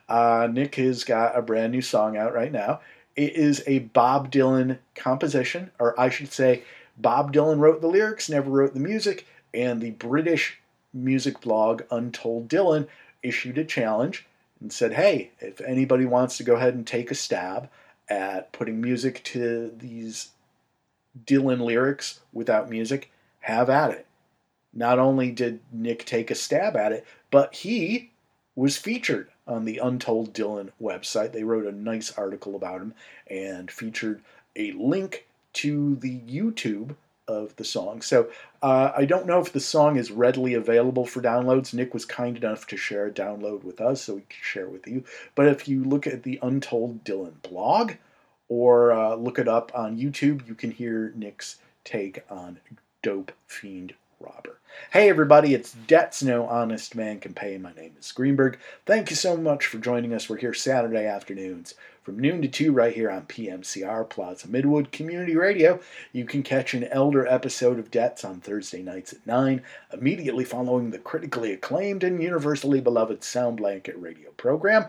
[0.08, 2.80] Uh, Nick has got a brand new song out right now.
[3.16, 6.62] It is a Bob Dylan composition, or I should say,
[6.98, 10.60] Bob Dylan wrote the lyrics, never wrote the music, and the British
[10.92, 12.86] music blog Untold Dylan
[13.22, 14.26] issued a challenge
[14.60, 17.68] and said, hey, if anybody wants to go ahead and take a stab
[18.08, 20.30] at putting music to these
[21.24, 23.10] Dylan lyrics without music,
[23.40, 24.06] have at it.
[24.72, 28.10] Not only did Nick take a stab at it, but he
[28.54, 31.32] was featured on the Untold Dylan website.
[31.32, 32.94] They wrote a nice article about him
[33.28, 34.22] and featured
[34.56, 36.96] a link to the YouTube
[37.28, 38.02] of the song.
[38.02, 38.30] So
[38.62, 41.74] uh, I don't know if the song is readily available for downloads.
[41.74, 44.86] Nick was kind enough to share a download with us, so we could share with
[44.86, 45.04] you.
[45.34, 47.92] But if you look at the Untold Dylan blog
[48.48, 52.58] or uh, look it up on YouTube, you can hear Nick's take on
[53.02, 54.58] Dope Fiend Robber.
[54.92, 57.58] Hey everybody, it's Debts No Honest Man Can Pay.
[57.58, 58.58] My name is Greenberg.
[58.86, 60.28] Thank you so much for joining us.
[60.28, 65.36] We're here Saturday afternoons from noon to 2 right here on PMCR Plaza Midwood Community
[65.36, 65.80] Radio.
[66.12, 69.62] You can catch an elder episode of Debts on Thursday nights at 9,
[69.92, 74.86] immediately following the critically acclaimed and universally beloved Sound Blanket radio program.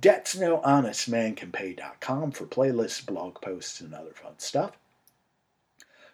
[0.00, 4.72] Debts No Honest Man Can Pay.com for playlists, blog posts, and other fun stuff.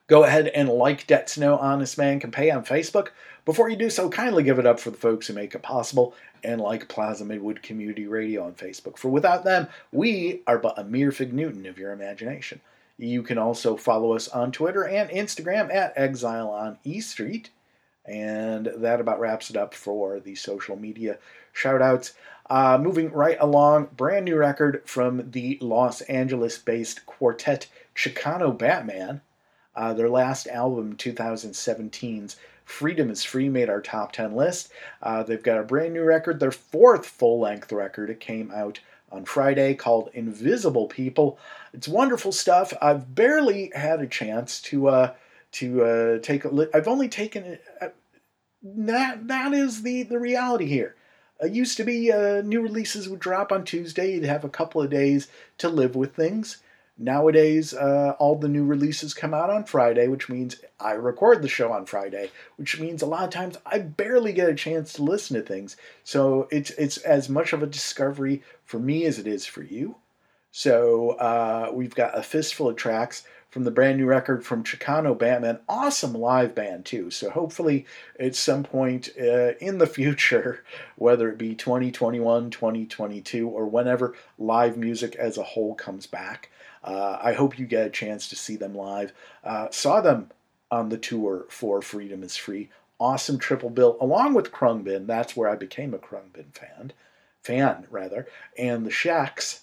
[0.08, 3.08] Go ahead and like Debts No Honest Man Can Pay on Facebook.
[3.44, 6.14] Before you do so, kindly give it up for the folks who make it possible
[6.44, 8.98] and like Plaza Midwood Community Radio on Facebook.
[8.98, 12.60] For without them, we are but a mere fig Newton of your imagination.
[12.98, 17.50] You can also follow us on Twitter and Instagram at Exile on E Street.
[18.04, 21.18] And that about wraps it up for the social media
[21.52, 22.12] shout outs.
[22.48, 29.20] Uh, moving right along, brand new record from the Los Angeles based quartet Chicano Batman.
[29.76, 34.70] Uh, their last album, 2017's Freedom is Free, made our top 10 list.
[35.00, 38.10] Uh, they've got a brand new record, their fourth full length record.
[38.10, 38.80] It came out
[39.12, 41.38] on Friday called Invisible People.
[41.72, 42.72] It's wonderful stuff.
[42.82, 45.14] I've barely had a chance to uh,
[45.52, 47.64] to uh, take a li- I've only taken it.
[47.80, 47.88] Uh,
[48.62, 50.96] that that is the the reality here.
[51.40, 54.14] It used to be uh, new releases would drop on Tuesday.
[54.14, 56.58] You'd have a couple of days to live with things.
[56.98, 61.48] Nowadays, uh, all the new releases come out on Friday, which means I record the
[61.48, 65.02] show on Friday, which means a lot of times I barely get a chance to
[65.02, 65.76] listen to things.
[66.04, 69.96] So it's it's as much of a discovery for me as it is for you.
[70.52, 75.16] So uh, we've got a fistful of tracks from the brand new record from Chicano
[75.16, 75.60] Batman.
[75.68, 77.10] Awesome live band, too.
[77.10, 77.86] So hopefully,
[78.18, 80.64] at some point uh, in the future,
[80.96, 86.50] whether it be 2021, 2022, or whenever live music as a whole comes back,
[86.86, 89.12] uh, I hope you get a chance to see them live.
[89.42, 90.30] Uh, saw them
[90.70, 92.70] on the tour for Freedom is Free.
[92.98, 95.06] Awesome triple bill, along with Khruangbin.
[95.06, 96.92] That's where I became a Khruangbin fan,
[97.42, 98.26] fan rather,
[98.56, 99.62] and the Shacks,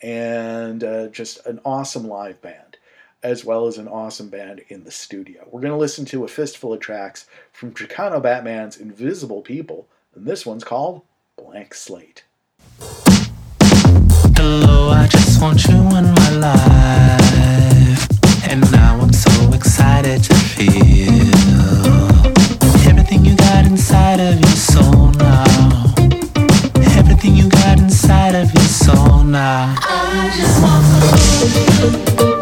[0.00, 2.78] and uh, just an awesome live band,
[3.22, 5.46] as well as an awesome band in the studio.
[5.50, 10.24] We're going to listen to a fistful of tracks from Chicano Batman's Invisible People, and
[10.24, 11.02] this one's called
[11.36, 12.24] Blank Slate.
[14.42, 18.08] Hello, I just want you in my life.
[18.48, 21.12] And now I'm so excited to feel
[22.88, 25.92] everything you got inside of your soul now.
[26.96, 29.74] Everything you got inside of your soul now.
[29.78, 30.86] I just want
[32.16, 32.39] to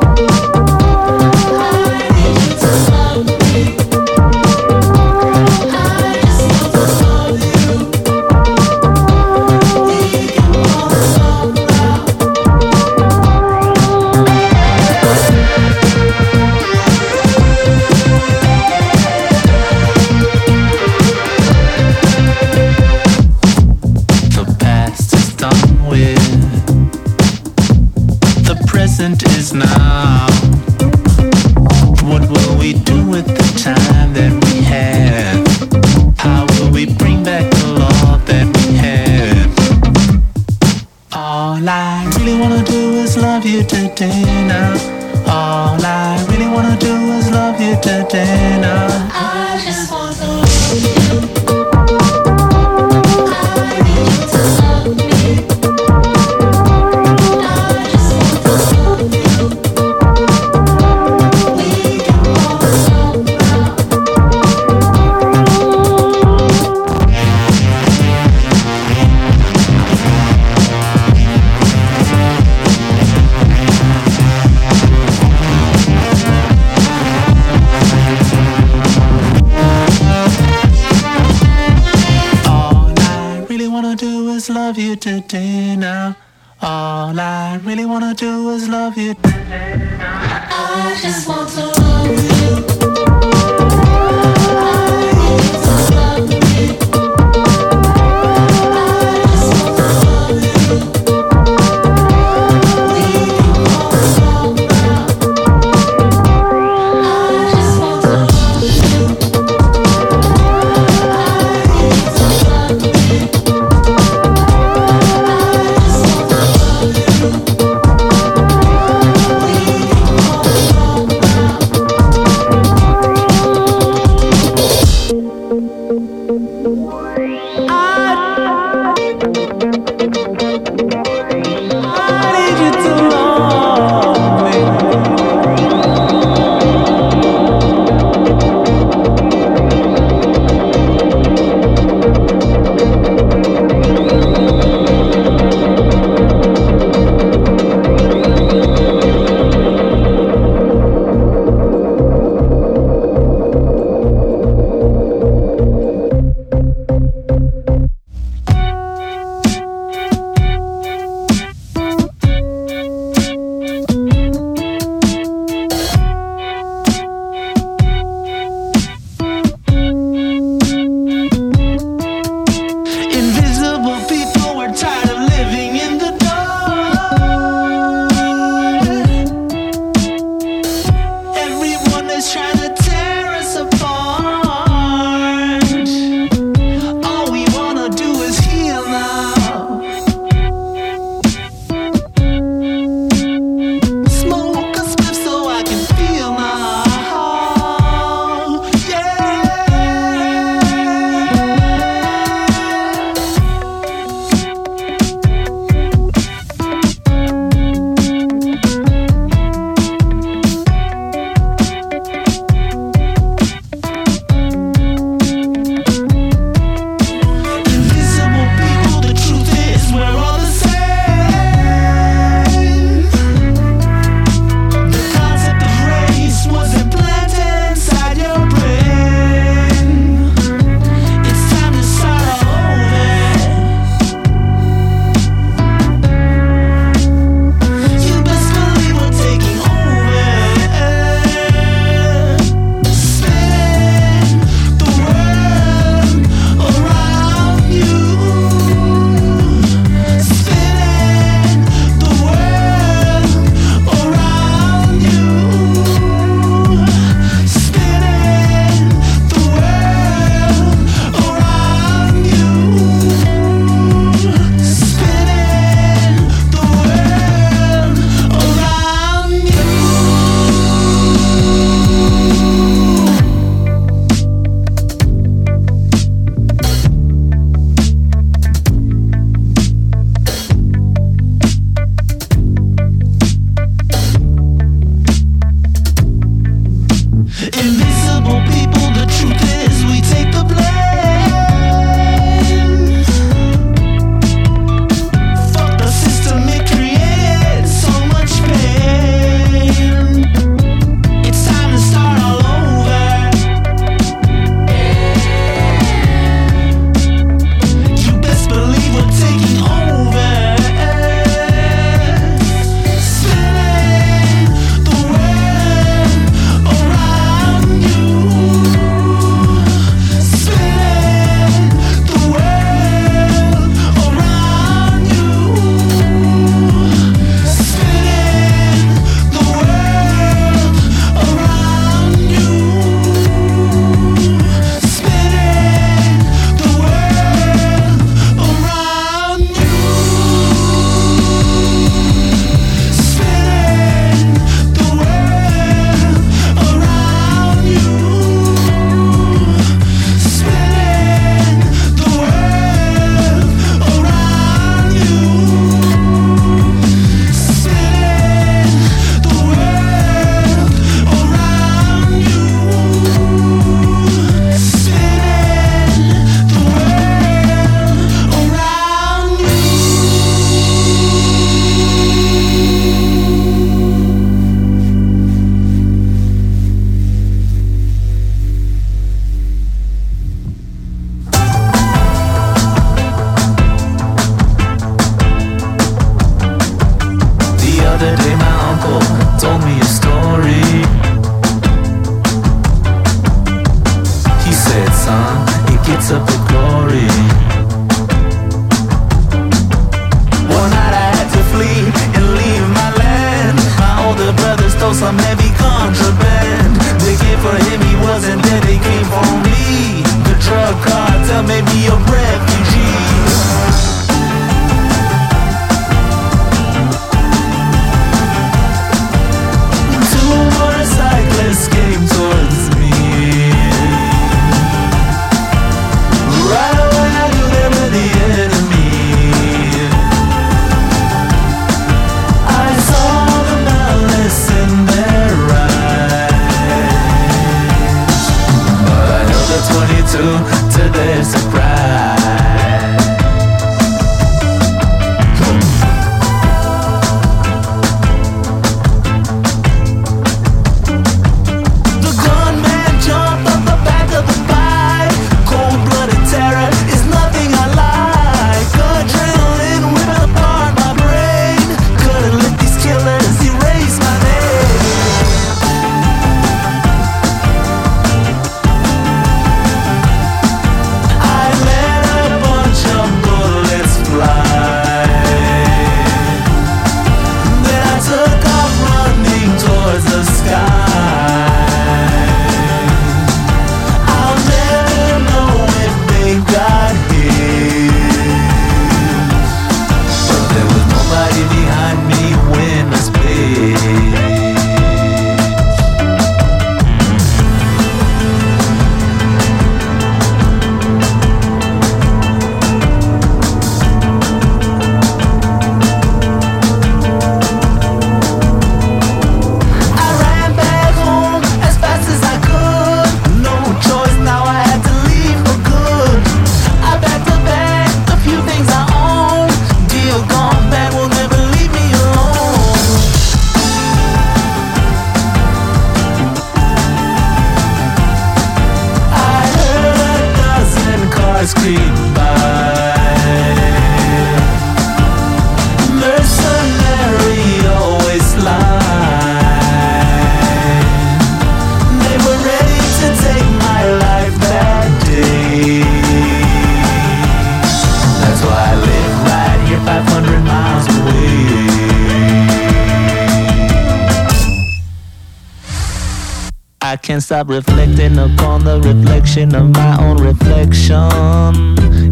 [557.09, 561.09] can't stop reflecting upon the reflection of my own reflection.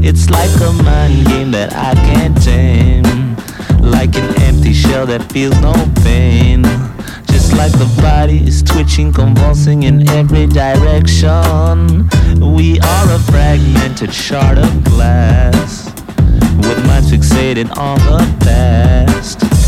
[0.03, 3.37] It's like a mind game that I can't tame,
[3.83, 6.63] like an empty shell that feels no pain.
[7.27, 12.09] Just like the body is twitching, convulsing in every direction.
[12.41, 15.93] We are a fragmented shard of glass,
[16.57, 19.66] with minds fixated on the past.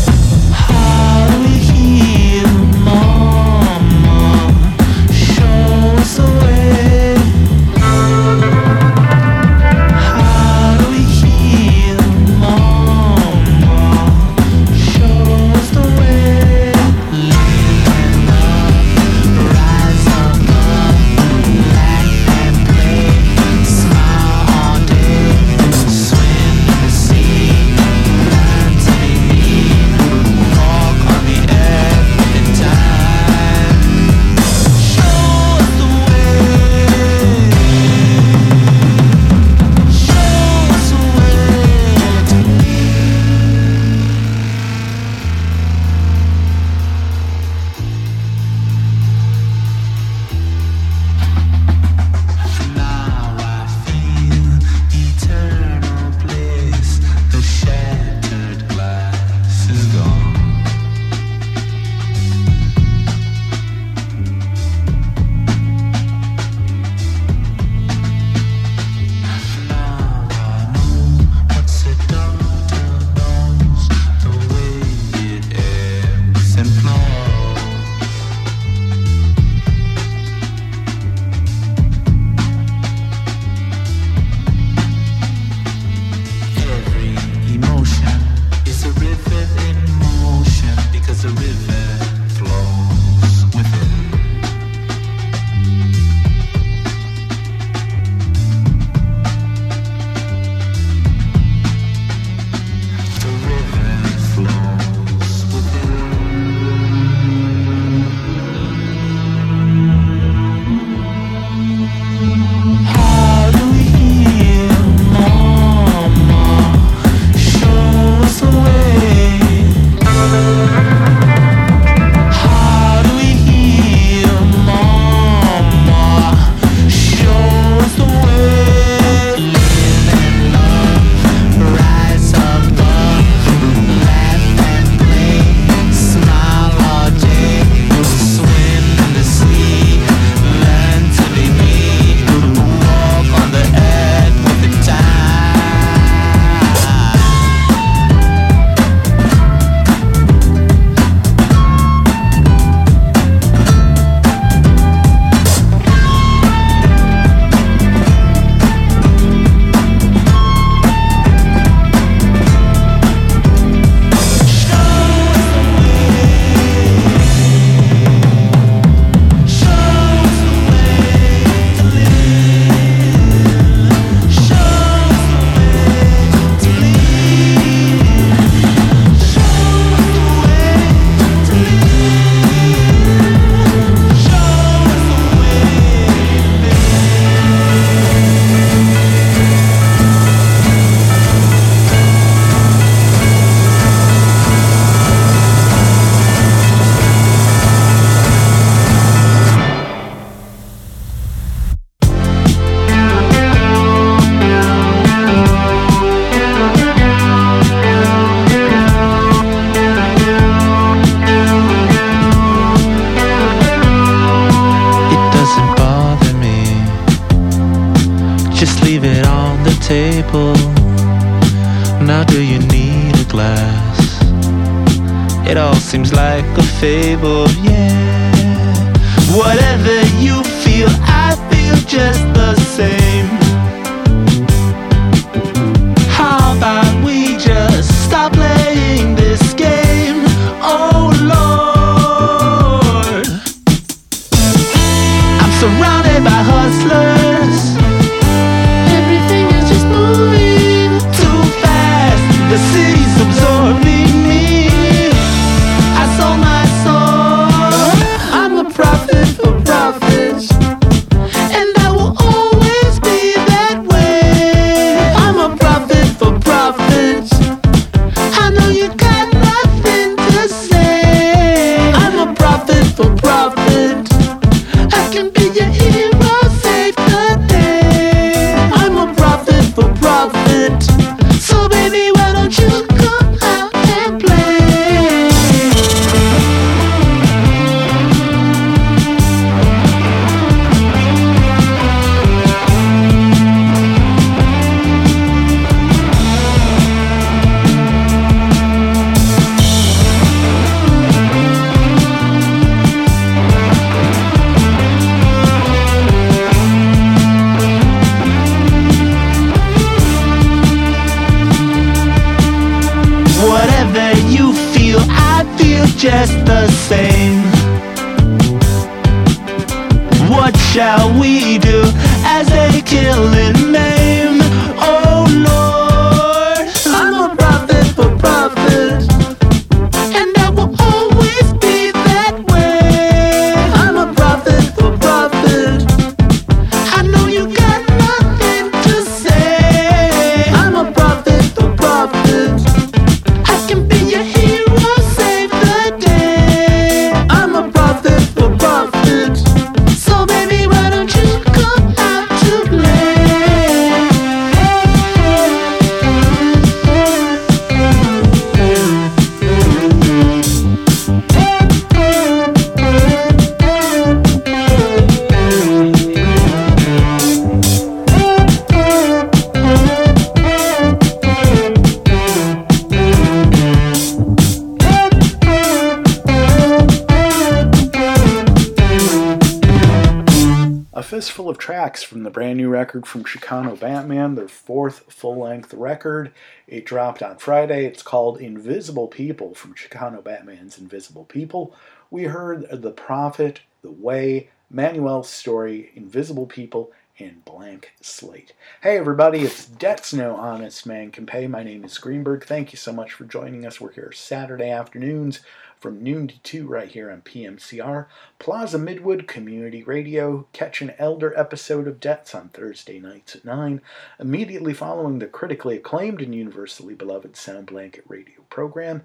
[382.89, 386.31] Record from Chicano Batman, their fourth full length record.
[386.65, 387.85] It dropped on Friday.
[387.85, 391.75] It's called Invisible People from Chicano Batman's Invisible People.
[392.09, 398.53] We heard The Prophet, The Way, Manuel's Story, Invisible People, and Blank Slate.
[398.81, 401.45] Hey everybody, it's Debts No Honest Man Can Pay.
[401.45, 402.43] My name is Greenberg.
[402.43, 403.79] Thank you so much for joining us.
[403.79, 405.41] We're here Saturday afternoons
[405.79, 408.07] from noon to 2 right here on PMCR.
[408.37, 410.47] Plaza Midwood Community Radio.
[410.51, 413.81] Catch an elder episode of Debts on Thursday nights at 9,
[414.19, 419.03] immediately following the critically acclaimed and universally beloved Sound Blanket radio program.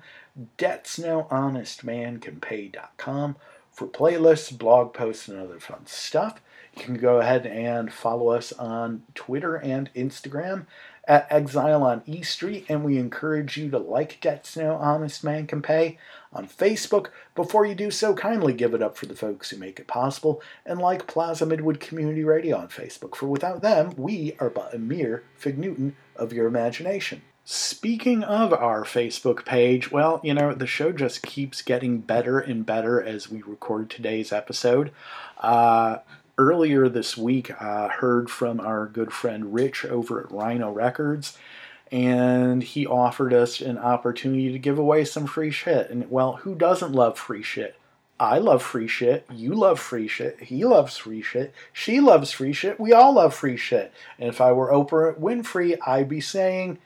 [0.57, 3.37] Debts No Honest Man Can Pay.com
[3.71, 6.41] for playlists, blog posts, and other fun stuff.
[6.77, 10.67] You can go ahead and follow us on Twitter and Instagram
[11.07, 15.47] at Exile on E Street, and we encourage you to like Debts No Honest Man
[15.47, 15.99] Can Pay
[16.33, 17.09] on Facebook.
[17.35, 20.43] Before you do so, kindly give it up for the folks who make it possible,
[20.65, 24.79] and like Plaza Midwood Community Radio on Facebook, for without them, we are but a
[24.79, 27.23] mere fig Newton of your imagination.
[27.47, 32.65] Speaking of our Facebook page, well, you know, the show just keeps getting better and
[32.65, 34.91] better as we record today's episode.
[35.39, 35.99] Uh,
[36.39, 41.39] earlier this week, uh, heard from our good friend Rich over at Rhino Records,
[41.93, 45.91] and he offered us an opportunity to give away some free shit.
[45.91, 47.77] And well, who doesn't love free shit?
[48.19, 49.27] I love free shit.
[49.31, 50.41] You love free shit.
[50.41, 51.53] He loves free shit.
[51.73, 52.79] She loves free shit.
[52.79, 53.93] We all love free shit.
[54.19, 56.79] And if I were Oprah Winfrey, I'd be saying,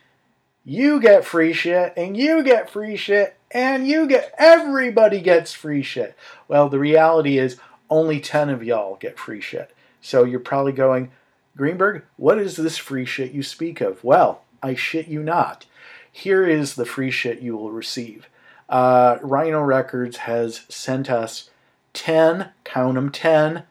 [0.65, 5.83] you get free shit, and you get free shit, and you get everybody gets free
[5.83, 6.15] shit.
[6.47, 7.59] Well, the reality is
[7.91, 9.75] only 10 of y'all get free shit.
[10.01, 11.11] So you're probably going,
[11.57, 14.03] Greenberg, what is this free shit you speak of?
[14.05, 15.67] Well, I shit you not.
[16.11, 18.29] Here is the free shit you will receive.
[18.69, 21.51] Uh, Rhino Records has sent us
[21.95, 23.65] 10, count 'em 10,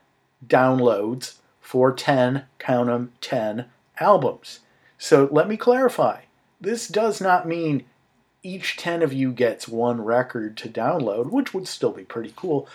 [0.45, 3.65] downloads for 10, count 'em 10
[3.99, 4.61] albums.
[4.97, 6.21] So let me clarify.
[6.59, 7.85] This does not mean
[8.43, 12.67] each 10 of you gets one record to download, which would still be pretty cool,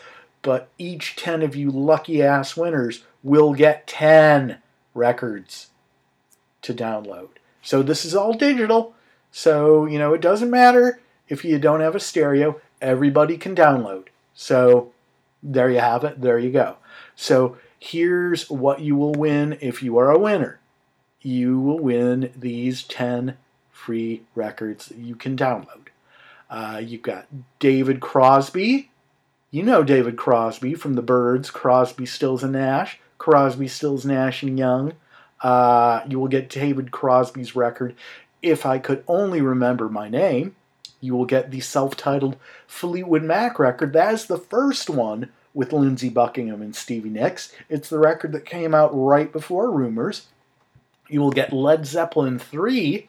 [0.43, 4.59] but each 10 of you lucky ass winners will get 10
[4.95, 5.68] records
[6.62, 7.28] to download.
[7.62, 8.95] So this is all digital.
[9.30, 14.09] So, you know, it doesn't matter if you don't have a stereo, everybody can download.
[14.34, 14.93] So
[15.43, 16.20] there you have it.
[16.20, 16.76] There you go.
[17.16, 20.61] So here's what you will win if you are a winner.
[21.20, 23.36] You will win these 10
[23.70, 25.88] free records that you can download.
[26.51, 27.26] Uh, you've got
[27.59, 28.90] David Crosby.
[29.53, 32.99] You know David Crosby from the Byrds, Crosby, Stills, and Nash.
[33.19, 34.95] Crosby, Stills, Nash, and Young.
[35.43, 37.95] Uh, you will get David Crosby's record,
[38.41, 40.57] If I Could Only Remember My Name.
[41.03, 42.37] You will get the self titled
[42.67, 43.93] Fleetwood Mac record.
[43.93, 47.53] That is the first one with Lindsey Buckingham and Stevie Nicks.
[47.69, 50.29] It's the record that came out right before Rumours.
[51.11, 53.07] You will get Led Zeppelin 3,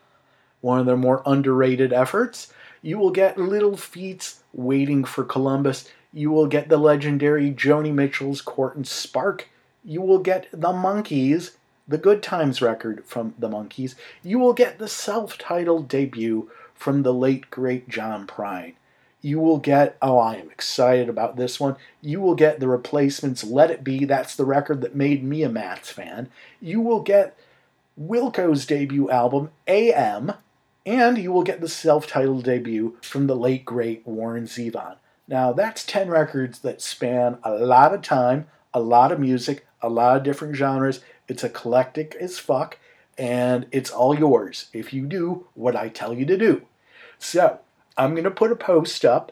[0.60, 2.52] one of their more underrated efforts.
[2.82, 5.88] You will get Little Feat's Waiting for Columbus.
[6.14, 9.50] You will get the legendary Joni Mitchell's Court and Spark.
[9.84, 11.56] You will get The Monkees,
[11.88, 13.96] the Good Times record from The Monkees.
[14.22, 18.76] You will get the self titled debut from the late, great John Prine.
[19.22, 21.78] You will get, oh, I am excited about this one.
[22.02, 24.06] You will get the replacements Let It Be.
[24.06, 26.30] That's the record that made me a Mats fan.
[26.62, 27.36] You will get
[28.00, 30.34] Wilco's debut album, AM,
[30.86, 34.98] and you will get the self titled debut from the late, great Warren Zevon.
[35.28, 39.90] Now, that's 10 records that span a lot of time, a lot of music, a
[39.90, 41.00] lot of different genres.
[41.28, 42.78] It's eclectic as fuck,
[43.18, 46.64] and it's all yours if you do what I tell you to do.
[47.18, 47.60] So,
[47.98, 49.32] I'm going to put a post up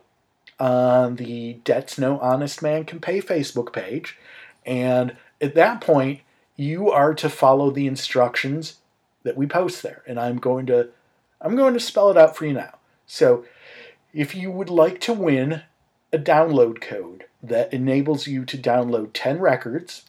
[0.60, 4.18] on the Debts No Honest Man Can Pay Facebook page,
[4.66, 6.22] and at that point,
[6.56, 8.76] you are to follow the instructions
[9.24, 10.90] that we post there, and I'm going to
[11.42, 12.78] I'm going to spell it out for you now.
[13.08, 13.46] So,
[14.14, 15.64] if you would like to win
[16.14, 20.04] a download code that enables you to download 10 records,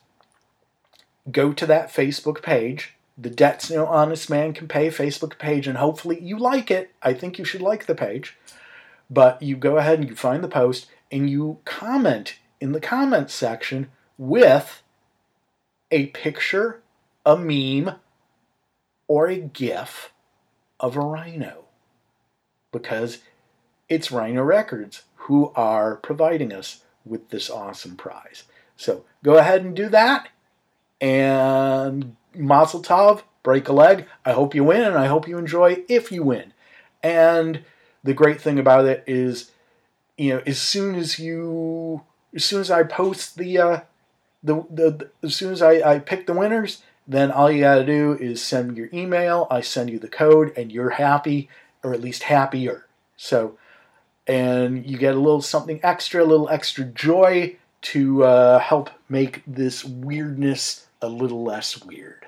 [1.30, 5.78] go to that Facebook page, the Debts No Honest Man Can Pay Facebook page, and
[5.78, 6.92] hopefully you like it.
[7.02, 8.36] I think you should like the page.
[9.08, 13.34] But you go ahead and you find the post and you comment in the comments
[13.34, 14.82] section with
[15.90, 16.80] a picture,
[17.26, 17.96] a meme,
[19.06, 20.12] or a GIF
[20.80, 21.64] of a rhino.
[22.72, 23.18] Because
[23.90, 28.44] it's Rhino Records who are providing us with this awesome prize.
[28.76, 30.28] So go ahead and do that.
[31.00, 34.06] And Mazel Tov, break a leg.
[34.24, 36.52] I hope you win and I hope you enjoy if you win.
[37.02, 37.64] And
[38.04, 39.50] the great thing about it is,
[40.16, 42.02] you know, as soon as you,
[42.34, 43.80] as soon as I post the, uh,
[44.42, 47.76] the, the, the as soon as I, I pick the winners, then all you got
[47.76, 49.46] to do is send me your email.
[49.50, 51.48] I send you the code, and you're happy,
[51.82, 52.86] or at least happier.
[53.16, 53.58] So,
[54.26, 59.42] and you get a little something extra, a little extra joy to uh, help make
[59.46, 62.26] this weirdness a little less weird.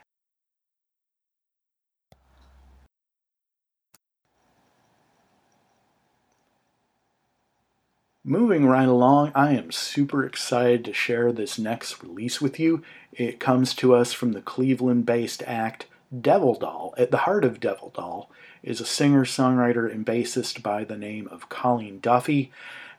[8.26, 12.82] Moving right along, I am super excited to share this next release with you.
[13.12, 15.86] It comes to us from the Cleveland based act
[16.18, 16.94] Devil Doll.
[16.96, 18.30] At the heart of Devil Doll
[18.64, 22.50] is a singer, songwriter, and bassist by the name of Colleen Duffey.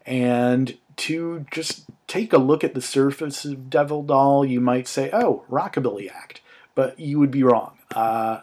[0.06, 5.10] And to just take a look at the surface of Devil Doll, you might say,
[5.12, 6.42] oh, Rockabilly Act.
[6.76, 7.78] But you would be wrong.
[7.94, 8.42] Uh,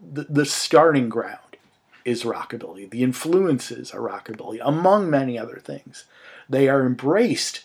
[0.00, 1.56] the, the starting ground
[2.04, 2.88] is rockabilly.
[2.88, 6.04] The influences are rockabilly, among many other things.
[6.48, 7.64] They are embraced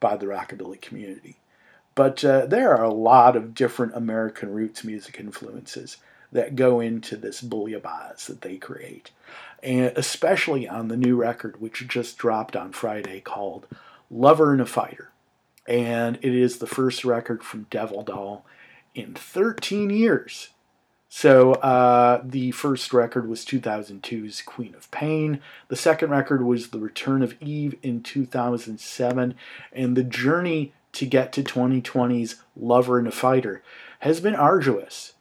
[0.00, 1.36] by the rockabilly community.
[1.94, 5.96] But uh, there are a lot of different American roots music influences
[6.32, 9.10] that go into this bouillabaisse that they create.
[9.62, 13.66] And especially on the new record, which just dropped on Friday, called
[14.10, 15.12] Lover and a Fighter.
[15.66, 18.44] And it is the first record from Devil Doll
[18.94, 20.50] in 13 years.
[21.08, 25.40] So uh, the first record was 2002's Queen of Pain.
[25.68, 29.34] The second record was The Return of Eve in 2007.
[29.72, 33.62] And the journey to get to 2020's Lover and a Fighter
[34.00, 35.14] has been arduous.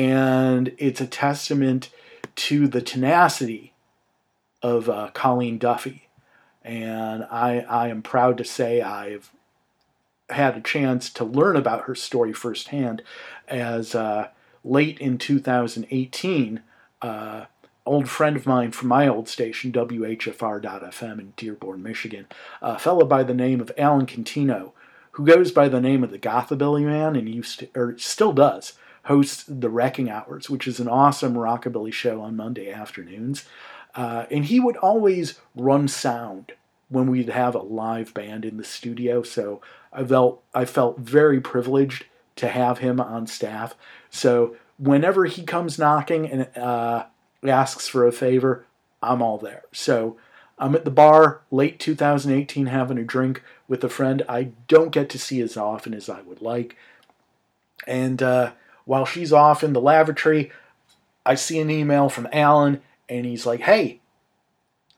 [0.00, 1.90] And it's a testament
[2.36, 3.74] to the tenacity
[4.62, 6.02] of uh, Colleen Duffey.
[6.62, 9.30] And I, I am proud to say I've
[10.28, 13.02] had a chance to learn about her story firsthand
[13.48, 13.94] as.
[13.94, 14.28] Uh,
[14.64, 16.60] late in 2018,
[17.02, 17.44] uh,
[17.86, 22.26] old friend of mine from my old station, WHFR.FM in Dearborn, Michigan,
[22.60, 24.72] a fellow by the name of Alan Cantino,
[25.12, 28.74] who goes by the name of the Gothabilly Man and used to, or still does,
[29.04, 33.44] hosts the Wrecking Hours, which is an awesome rockabilly show on Monday afternoons.
[33.94, 36.52] Uh, and he would always run sound
[36.88, 39.22] when we'd have a live band in the studio.
[39.22, 39.60] So
[39.92, 42.04] I felt I felt very privileged
[42.36, 43.74] to have him on staff.
[44.10, 47.06] So whenever he comes knocking and uh,
[47.44, 48.66] asks for a favor,
[49.02, 49.62] I'm all there.
[49.72, 50.16] So
[50.58, 55.08] I'm at the bar late 2018 having a drink with a friend I don't get
[55.10, 56.76] to see as often as I would like.
[57.86, 58.52] And uh,
[58.90, 60.50] while she's off in the lavatory,
[61.24, 64.00] I see an email from Alan, and he's like, Hey,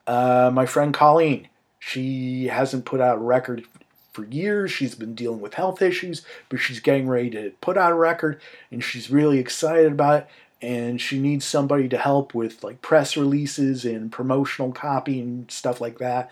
[0.07, 1.47] uh, my friend Colleen,
[1.77, 3.65] she hasn't put out a record
[4.11, 4.71] for years.
[4.71, 8.41] She's been dealing with health issues, but she's getting ready to put out a record,
[8.71, 10.27] and she's really excited about it.
[10.59, 15.79] And she needs somebody to help with like press releases and promotional copy and stuff
[15.79, 16.31] like that.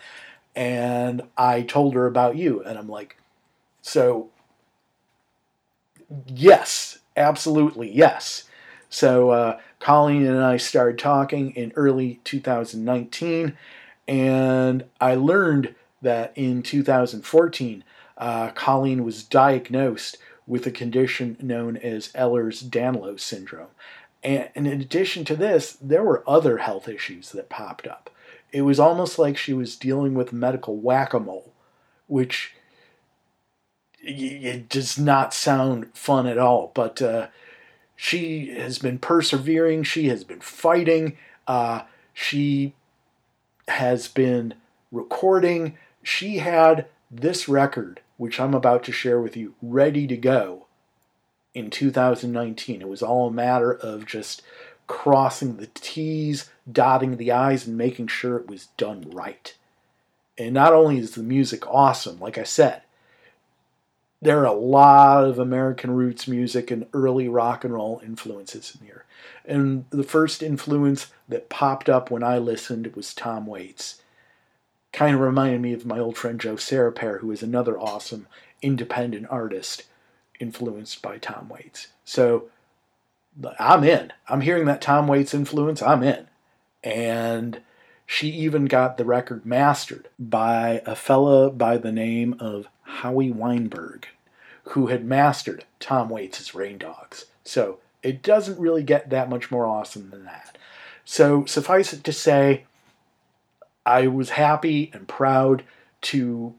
[0.56, 3.18] And I told her about you, and I'm like,
[3.82, 4.30] so
[6.26, 8.44] yes, absolutely yes.
[8.88, 13.56] So uh, Colleen and I started talking in early 2019,
[14.06, 17.84] and I learned that in 2014,
[18.18, 23.68] uh, Colleen was diagnosed with a condition known as Ehlers-Danlos syndrome.
[24.22, 28.10] And, in addition to this, there were other health issues that popped up.
[28.52, 31.52] It was almost like she was dealing with medical whack-a-mole,
[32.06, 32.61] which y-
[34.02, 36.72] it does not sound fun at all.
[36.74, 37.28] But uh,
[37.96, 39.84] she has been persevering.
[39.84, 41.16] She has been fighting.
[41.46, 42.74] Uh, she
[43.68, 44.54] has been
[44.90, 45.76] recording.
[46.02, 50.66] She had this record, which I'm about to share with you, ready to go
[51.54, 52.80] in 2019.
[52.80, 54.42] It was all a matter of just
[54.86, 59.54] crossing the T's, dotting the I's, and making sure it was done right.
[60.38, 62.82] And not only is the music awesome, like I said,
[64.22, 68.86] there are a lot of American roots music and early rock and roll influences in
[68.86, 69.04] here.
[69.44, 74.00] And the first influence that popped up when I listened was Tom Waits.
[74.92, 78.28] Kind of reminded me of my old friend Joe Sarapair, who is another awesome
[78.62, 79.84] independent artist
[80.38, 81.88] influenced by Tom Waits.
[82.04, 82.44] So
[83.58, 84.12] I'm in.
[84.28, 85.82] I'm hearing that Tom Waits influence.
[85.82, 86.28] I'm in.
[86.84, 87.60] And
[88.06, 94.06] she even got the record mastered by a fella by the name of Howie Weinberg,
[94.64, 97.26] who had mastered Tom Waits' Rain Dogs.
[97.44, 100.58] So it doesn't really get that much more awesome than that.
[101.04, 102.64] So suffice it to say,
[103.84, 105.64] I was happy and proud
[106.02, 106.54] to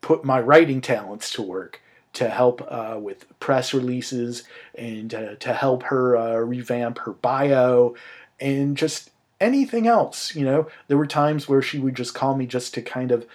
[0.00, 1.80] put my writing talents to work
[2.14, 4.44] to help uh, with press releases
[4.76, 7.94] and uh, to help her uh, revamp her bio
[8.40, 9.10] and just
[9.40, 10.34] anything else.
[10.34, 13.26] You know, there were times where she would just call me just to kind of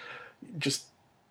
[0.58, 0.86] just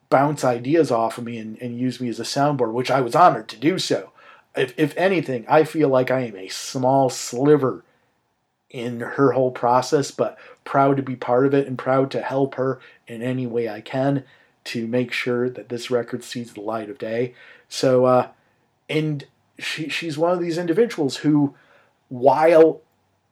[0.10, 3.16] bounce ideas off of me and, and use me as a soundboard, which I was
[3.16, 4.12] honored to do so.
[4.56, 7.84] If, if anything, I feel like I am a small sliver
[8.70, 12.56] in her whole process, but proud to be part of it and proud to help
[12.56, 14.24] her in any way I can
[14.66, 17.34] to make sure that this record sees the light of day.
[17.68, 18.28] So, uh,
[18.90, 19.26] and
[19.58, 21.56] she she's one of these individuals who,
[22.10, 22.82] while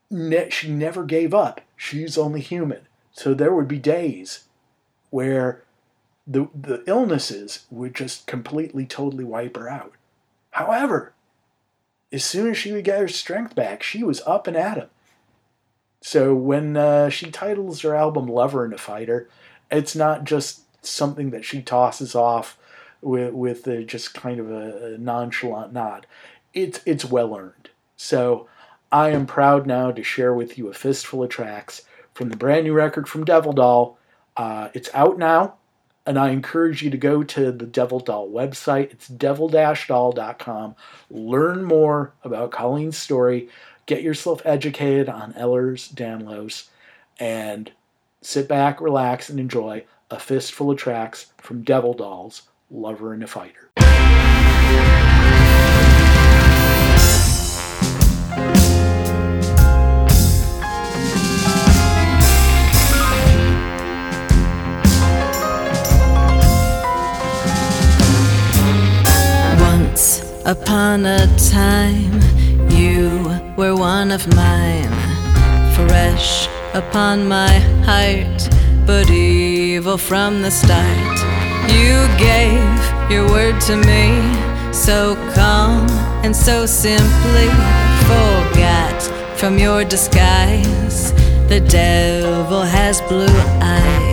[0.10, 2.88] ne- she never gave up, she's only human.
[3.12, 4.46] So there would be days
[5.10, 5.64] where
[6.28, 9.94] the the illnesses would just completely, totally wipe her out.
[10.52, 11.14] However,
[12.12, 14.90] as soon as she would get her strength back, she was up and at 'em.
[16.02, 19.30] So when uh, she titles her album "Lover and a Fighter,"
[19.72, 22.58] it's not just something that she tosses off
[23.02, 26.06] with with a, just kind of a, a nonchalant nod.
[26.54, 27.70] It's it's well earned.
[27.96, 28.48] So
[28.92, 31.82] I am proud now to share with you a fistful of tracks
[32.14, 33.98] from the brand new record from Devil Doll.
[34.36, 35.56] Uh, it's out now,
[36.08, 38.92] and I encourage you to go to the Devil Doll website.
[38.92, 40.76] It's devil-doll.com.
[41.12, 43.50] Learn more about Colleen's story.
[43.86, 46.68] Get yourself educated on Ehlers Danlos,
[47.20, 47.72] and
[48.22, 53.28] sit back, relax, and enjoy a fistful of tracks from Devil Dolls, Lover and a
[53.28, 53.70] Fighter.
[70.48, 72.22] Upon a time,
[72.72, 73.10] you
[73.58, 74.90] were one of mine,
[75.76, 77.52] fresh upon my
[77.86, 78.50] heart,
[78.86, 81.18] but evil from the start.
[81.68, 84.22] You gave your word to me,
[84.72, 85.86] so calm
[86.24, 87.50] and so simply.
[88.08, 89.04] Forgot
[89.38, 91.12] from your disguise,
[91.50, 93.28] the devil has blue
[93.62, 94.07] eyes.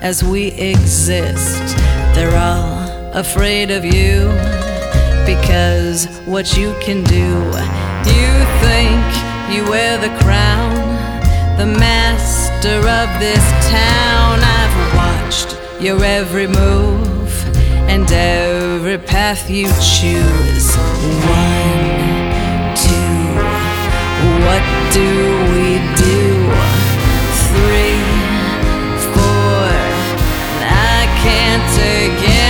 [0.00, 1.76] as we exist.
[2.14, 4.28] They're all afraid of you
[5.26, 7.28] because what you can do.
[8.16, 9.04] You think
[9.52, 10.74] you wear the crown,
[11.58, 14.40] the master of this town.
[14.40, 17.30] I've watched your every move
[17.88, 20.76] and every path you choose.
[21.26, 21.88] One,
[22.76, 23.34] two,
[24.46, 24.62] what
[24.92, 25.08] do
[25.52, 25.97] we do?
[31.78, 32.47] again.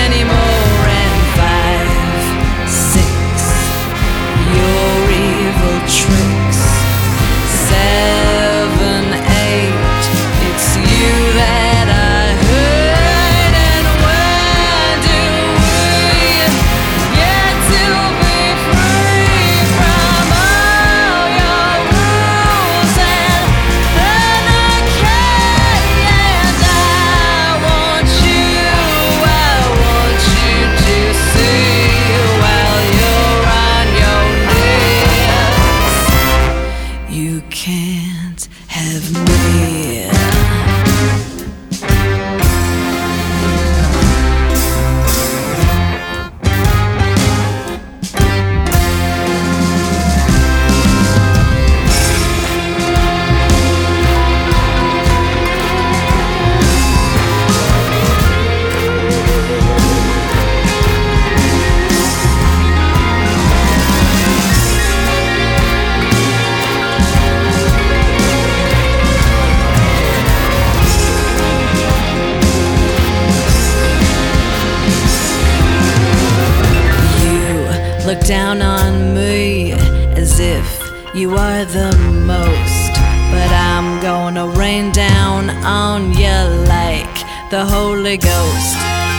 [88.08, 88.74] Holy Ghost.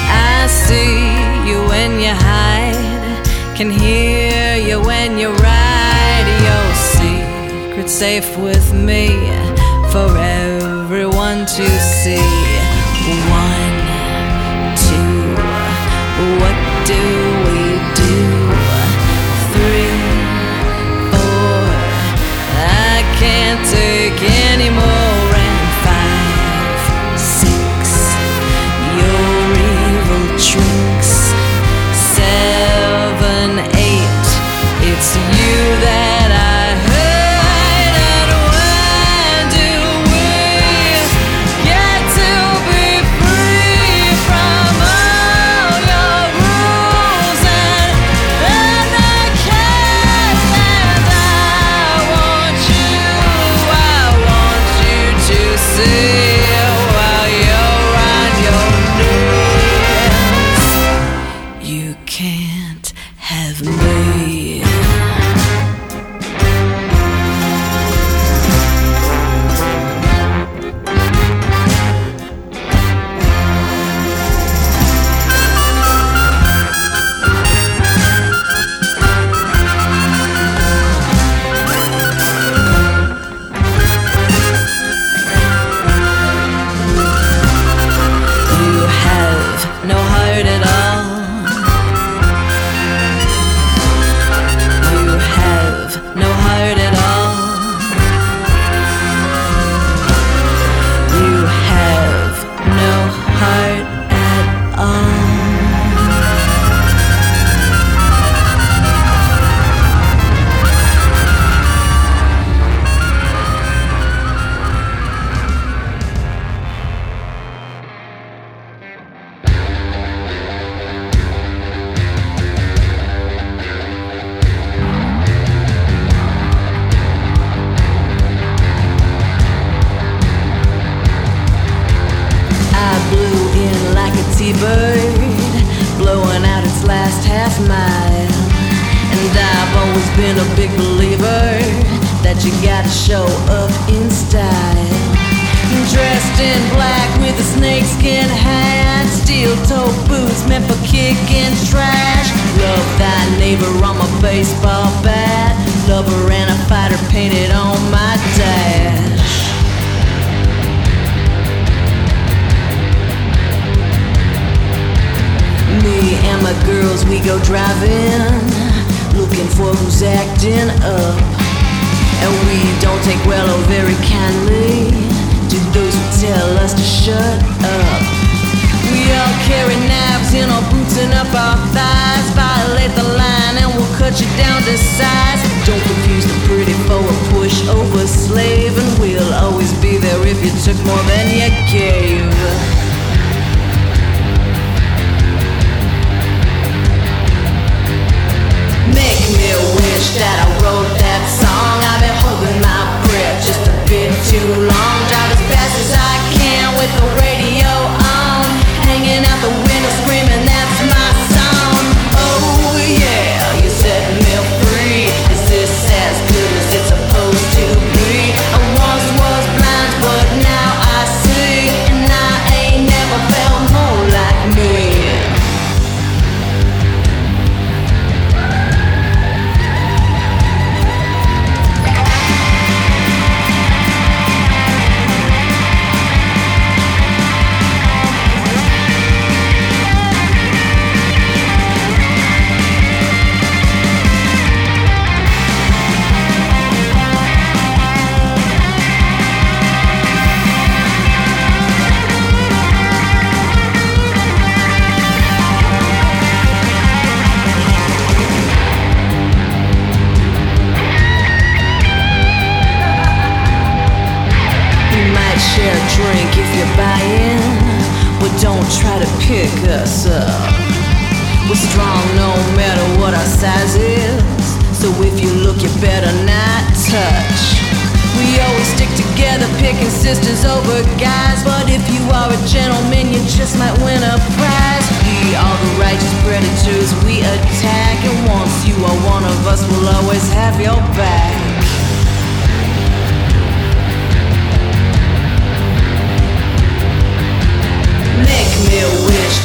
[0.09, 0.97] I see
[1.47, 3.23] you when you hide,
[3.55, 6.27] can hear you when you ride.
[6.47, 9.09] Your secret safe with me
[9.91, 12.38] for everyone to see.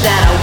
[0.04, 0.33] That I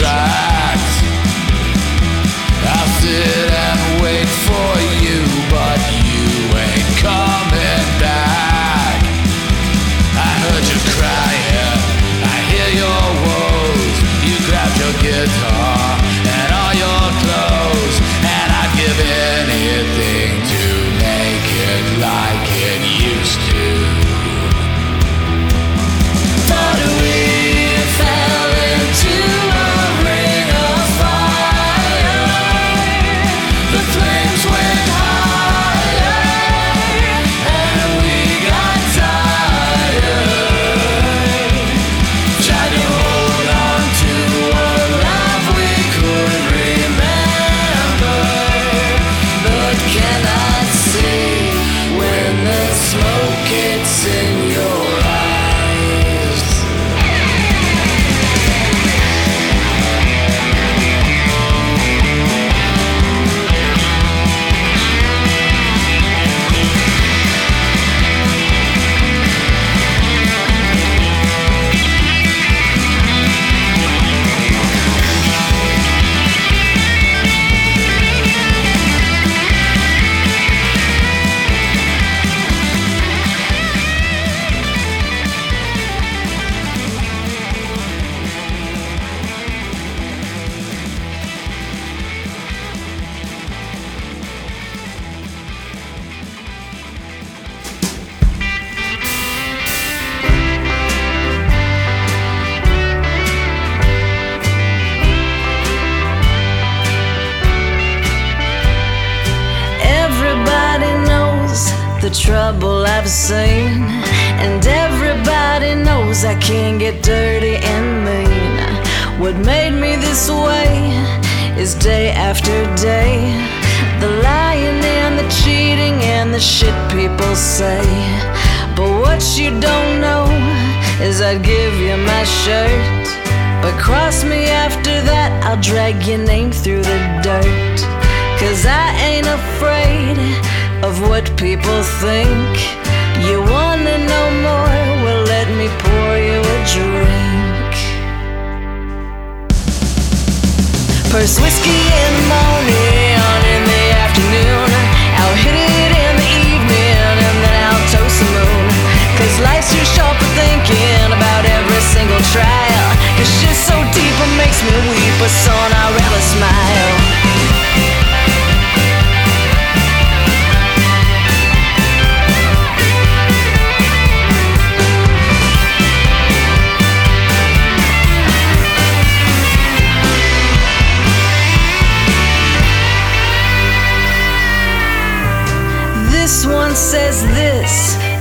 [0.00, 0.31] no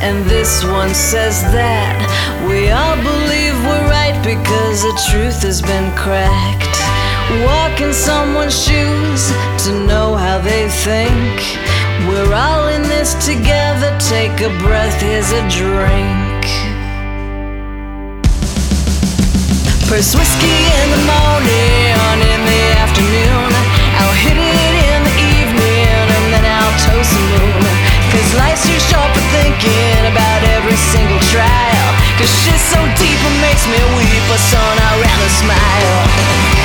[0.04, 1.96] and this one says that.
[2.44, 6.76] We all believe we're right because the truth has been cracked.
[7.48, 9.32] Walk in someone's shoes
[9.64, 11.40] to know how they think.
[12.12, 13.96] We're all in this together.
[14.04, 16.44] Take a breath, here's a drink.
[19.88, 21.88] First whiskey in the morning,
[22.20, 23.52] in the afternoon.
[23.96, 27.81] I'll hit it in the evening, and then I'll toast the moon.
[28.12, 31.88] Cause life's too short for thinking about every single trial.
[32.20, 36.61] Cause shit's so deep it makes me weep, but son, I'd rather smile.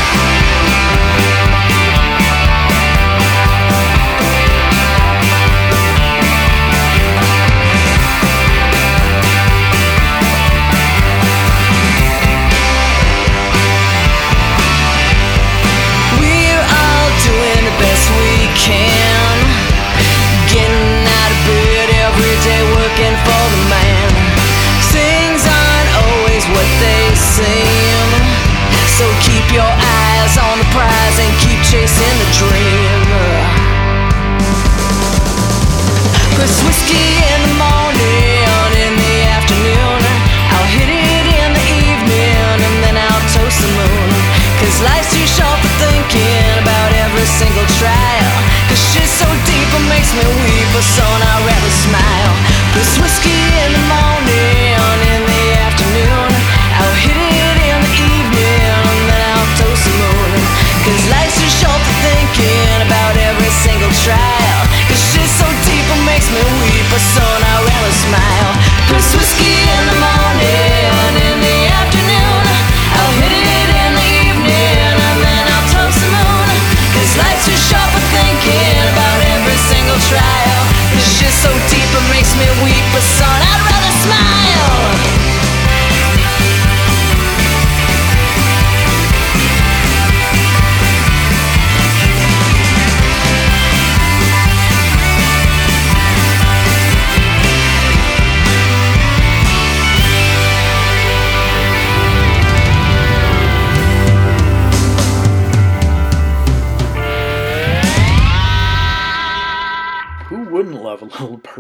[44.77, 48.37] Cause life's too short for thinking about every single trial.
[48.69, 52.35] Cause shit's so deep it makes me weep, but son, I'd rather smile.
[52.77, 53.41] Chris whiskey
[66.97, 68.53] but son, I'd smile.
[68.89, 72.41] Chris whiskey in the morning, in the afternoon.
[72.97, 76.49] I'll hit it in the evening, and then I'll toast the moon.
[76.97, 80.63] Cause life's too short for thinking about every single trial.
[80.97, 82.86] Cause shit's so deep it makes me weep,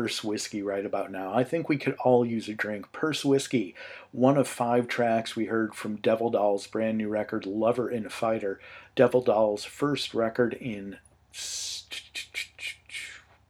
[0.06, 1.34] first whiskey right about now?
[1.34, 2.86] I think we could all use a drink.
[2.92, 3.74] First Whiskey,
[4.12, 8.08] one of five tracks we heard from Devil Doll's brand new record, Lover and a
[8.08, 8.60] Fighter.
[8.94, 10.98] Devil Doll's first record in.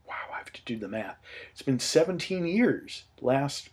[0.09, 1.19] Wow, I have to do the math.
[1.53, 3.03] It's been 17 years.
[3.21, 3.69] Last.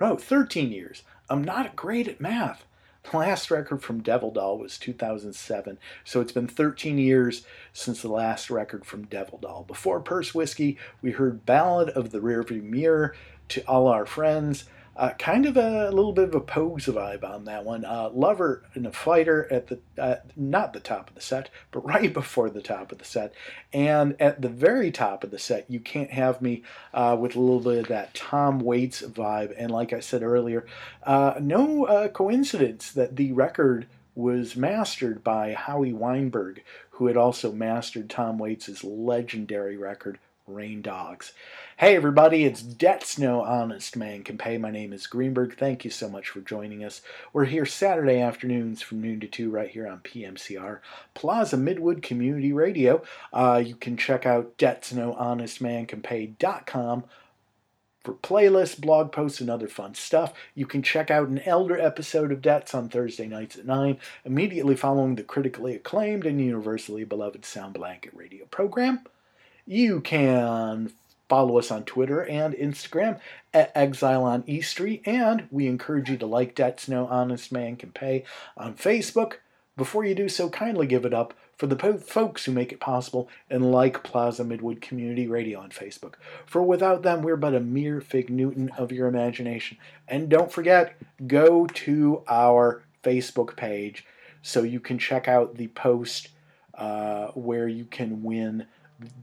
[0.00, 1.02] No, 13 years.
[1.28, 2.64] I'm not great at math.
[3.10, 7.44] The last record from Devil Doll was 2007, so it's been 13 years
[7.78, 9.62] since the last record from Devil Doll.
[9.62, 13.14] Before First Whiskey, we heard Ballad of the Rearview Mirror
[13.50, 14.64] to All Our Friends.
[14.96, 17.84] Uh, kind of a, little bit of a pose vibe on that one.
[17.84, 21.84] Uh, Lover and a Fighter at the uh, not the top of the set, but
[21.86, 23.32] right before the top of the set,
[23.72, 27.40] and at the very top of the set, you can't have me uh, with a
[27.40, 29.54] little bit of that Tom Waits vibe.
[29.56, 30.66] And like I said earlier,
[31.04, 33.86] uh, no uh, coincidence that the record
[34.18, 36.64] was mastered by Howie Weinberg,
[36.98, 40.18] who had also mastered Tom Waits' legendary record
[40.48, 41.32] Rain Dogs.
[41.76, 44.58] Hey everybody, it's Debt's No Honest Man Can Pay.
[44.58, 45.56] My name is Greenberg.
[45.56, 47.00] Thank you so much for joining us.
[47.32, 50.80] We're here Saturday afternoons from noon to 2 right here on PMCR,
[51.14, 53.02] Plaza Midwood Community Radio.
[53.32, 57.04] Uh, you can check out Debt's No Honest Man Can Pay.com
[58.08, 60.32] for playlists, blog posts, and other fun stuff.
[60.54, 64.76] You can check out an elder episode of Debts on Thursday nights at 9, immediately
[64.76, 69.00] following the critically acclaimed and universally beloved Sound Blanket radio program.
[69.66, 70.90] You can
[71.28, 73.20] follow us on Twitter and Instagram
[73.52, 77.76] at Exile on E Street, and we encourage you to like Debts No Honest Man
[77.76, 78.24] Can Pay
[78.56, 79.34] on Facebook.
[79.76, 82.80] Before you do so, kindly give it up for the po- folks who make it
[82.80, 86.14] possible and like Plaza Midwood Community Radio on Facebook.
[86.46, 89.76] For without them, we're but a mere fig Newton of your imagination.
[90.06, 94.06] And don't forget, go to our Facebook page
[94.40, 96.28] so you can check out the post
[96.74, 98.66] uh, where you can win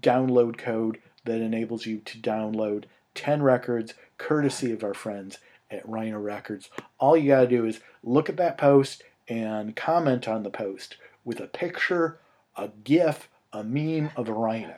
[0.02, 2.84] download code that enables you to download
[3.16, 5.40] 10 records courtesy of our friends
[5.72, 6.70] at Rhino Records.
[7.00, 10.98] All you got to do is look at that post and comment on the post
[11.24, 12.20] with a picture,
[12.56, 14.78] a GIF, a meme of a rhino.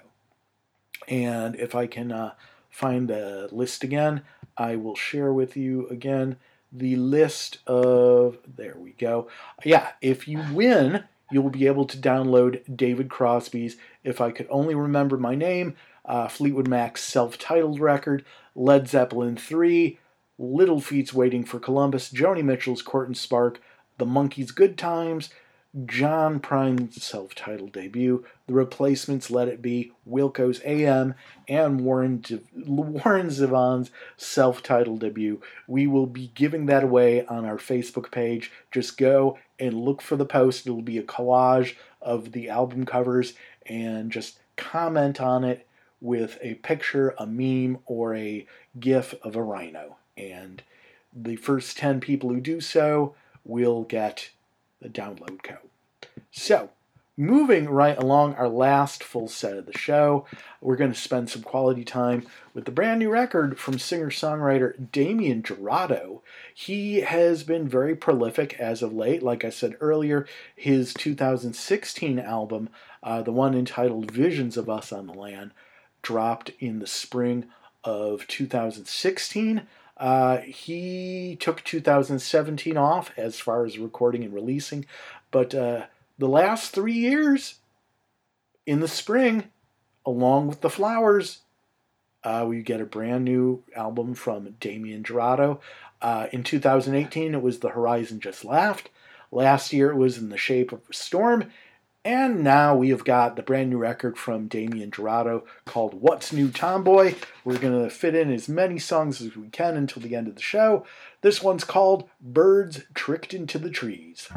[1.08, 2.34] And if I can uh,
[2.70, 4.22] find the list again,
[4.58, 6.38] I will share with you again
[6.72, 8.38] the list of.
[8.48, 9.30] There we go.
[9.64, 14.48] Yeah, if you win, you will be able to download David Crosby's If I Could
[14.50, 15.76] Only Remember My Name,
[16.06, 18.26] uh, Fleetwood Mac's self titled record,
[18.56, 20.00] Led Zeppelin 3,
[20.40, 23.60] Little Feat's Waiting for Columbus, Joni Mitchell's Court and Spark,
[23.98, 25.30] The Monkees' Good Times,
[25.86, 31.14] John Prine's self titled debut, The Replacements' Let It Be, Wilco's AM,
[31.48, 35.40] and Warren, De- Warren Zevon's self titled debut.
[35.68, 38.52] We will be giving that away on our Facebook page.
[38.72, 40.66] Just go and look for the post.
[40.66, 43.34] It'll be a collage of the album covers
[43.68, 45.68] and just comment on it
[46.02, 48.48] with a picture, a meme, or a
[48.80, 49.98] GIF of a rhino.
[50.16, 50.64] And
[51.14, 54.32] the first 10 people who do so will get
[54.82, 55.67] the download code.
[56.40, 56.70] So,
[57.18, 60.28] moving right along our last full set of the show,
[60.62, 64.92] we're going to spend some quality time with the brand new record from singer songwriter
[64.92, 66.22] Damien Jurado.
[66.54, 69.24] He has been very prolific as of late.
[69.24, 72.70] Like I said earlier, his 2016 album,
[73.02, 75.54] uh, the one entitled Visions of Us on the Land,
[76.04, 77.46] dropped in the spring
[77.84, 79.64] of 2016.
[79.98, 84.86] Uh, he took 2017 off as far as recording and releasing,
[85.32, 85.88] but uh,
[86.18, 87.56] the last three years,
[88.66, 89.46] in the spring,
[90.06, 91.40] along with the flowers,
[92.24, 95.60] uh, we get a brand new album from Damien Jurado.
[96.02, 98.90] Uh, in 2018, it was The Horizon Just Laughed.
[99.32, 101.50] Last year, it was In the Shape of a Storm.
[102.04, 106.50] And now we have got the brand new record from Damien Jurado called What's New
[106.50, 107.16] Tomboy.
[107.44, 110.36] We're going to fit in as many songs as we can until the end of
[110.36, 110.86] the show.
[111.22, 114.30] This one's called Birds Tricked into the Trees.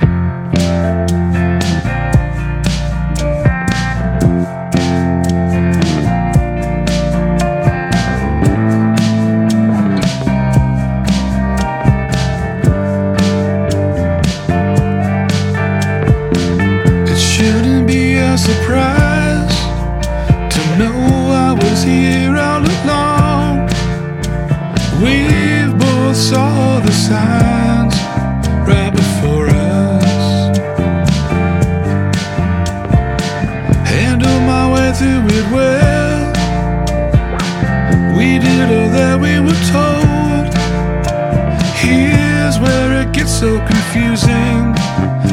[44.41, 45.30] Confusing.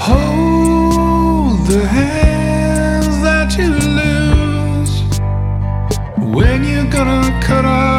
[0.00, 3.68] Hold the hands that you
[3.98, 4.94] lose
[6.34, 7.97] when you're gonna cut off.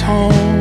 [0.00, 0.53] home.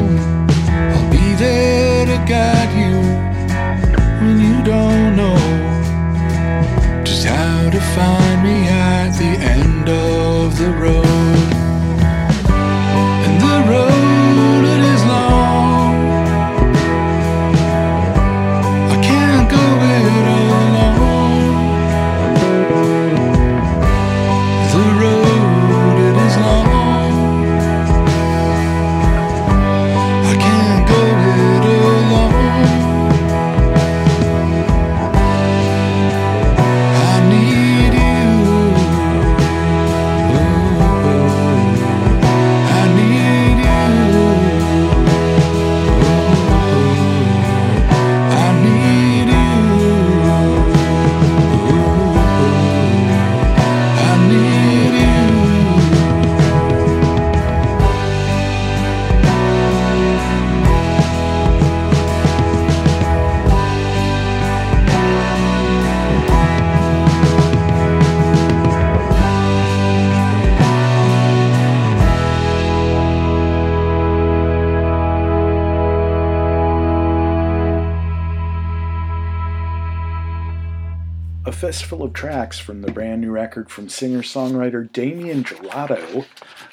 [82.14, 86.26] tracks from the brand new record from singer songwriter Damien Jurado.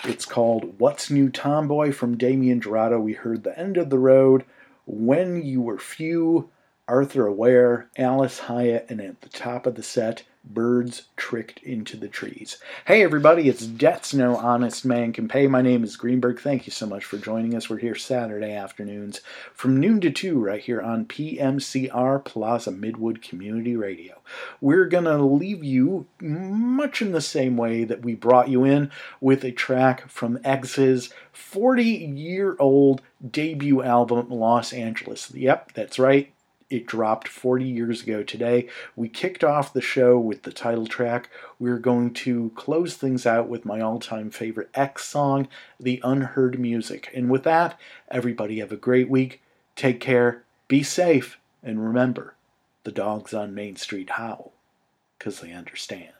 [0.04, 3.00] It's called What's New Tomboy from Damien Jurado.
[3.00, 4.44] We heard The End of the Road,
[4.86, 6.50] When You Were Few,
[6.86, 12.08] Arthur Aware, Alice Hyatt, and at the top of the set, Birds Tricked into the
[12.08, 12.58] Trees.
[12.86, 15.46] Hey, everybody, it's Debts No Honest Man Can Pay.
[15.46, 16.40] My name is Greenberg.
[16.40, 17.68] Thank you so much for joining us.
[17.68, 19.20] We're here Saturday afternoons
[19.52, 24.20] from noon to 2 right here on PMCR Plaza Midwood Community Radio.
[24.60, 28.90] We're going to leave you much in the same way that we brought you in
[29.20, 35.32] with a track from X's 40 year old debut album, Los Angeles.
[35.32, 36.32] Yep, that's right.
[36.70, 38.68] It dropped 40 years ago today.
[38.94, 41.28] We kicked off the show with the title track.
[41.58, 45.48] We're going to close things out with my all time favorite X song,
[45.80, 47.10] The Unheard Music.
[47.12, 47.78] And with that,
[48.08, 49.42] everybody have a great week.
[49.74, 52.36] Take care, be safe, and remember
[52.84, 54.52] the dogs on Main Street howl
[55.18, 56.12] because they understand.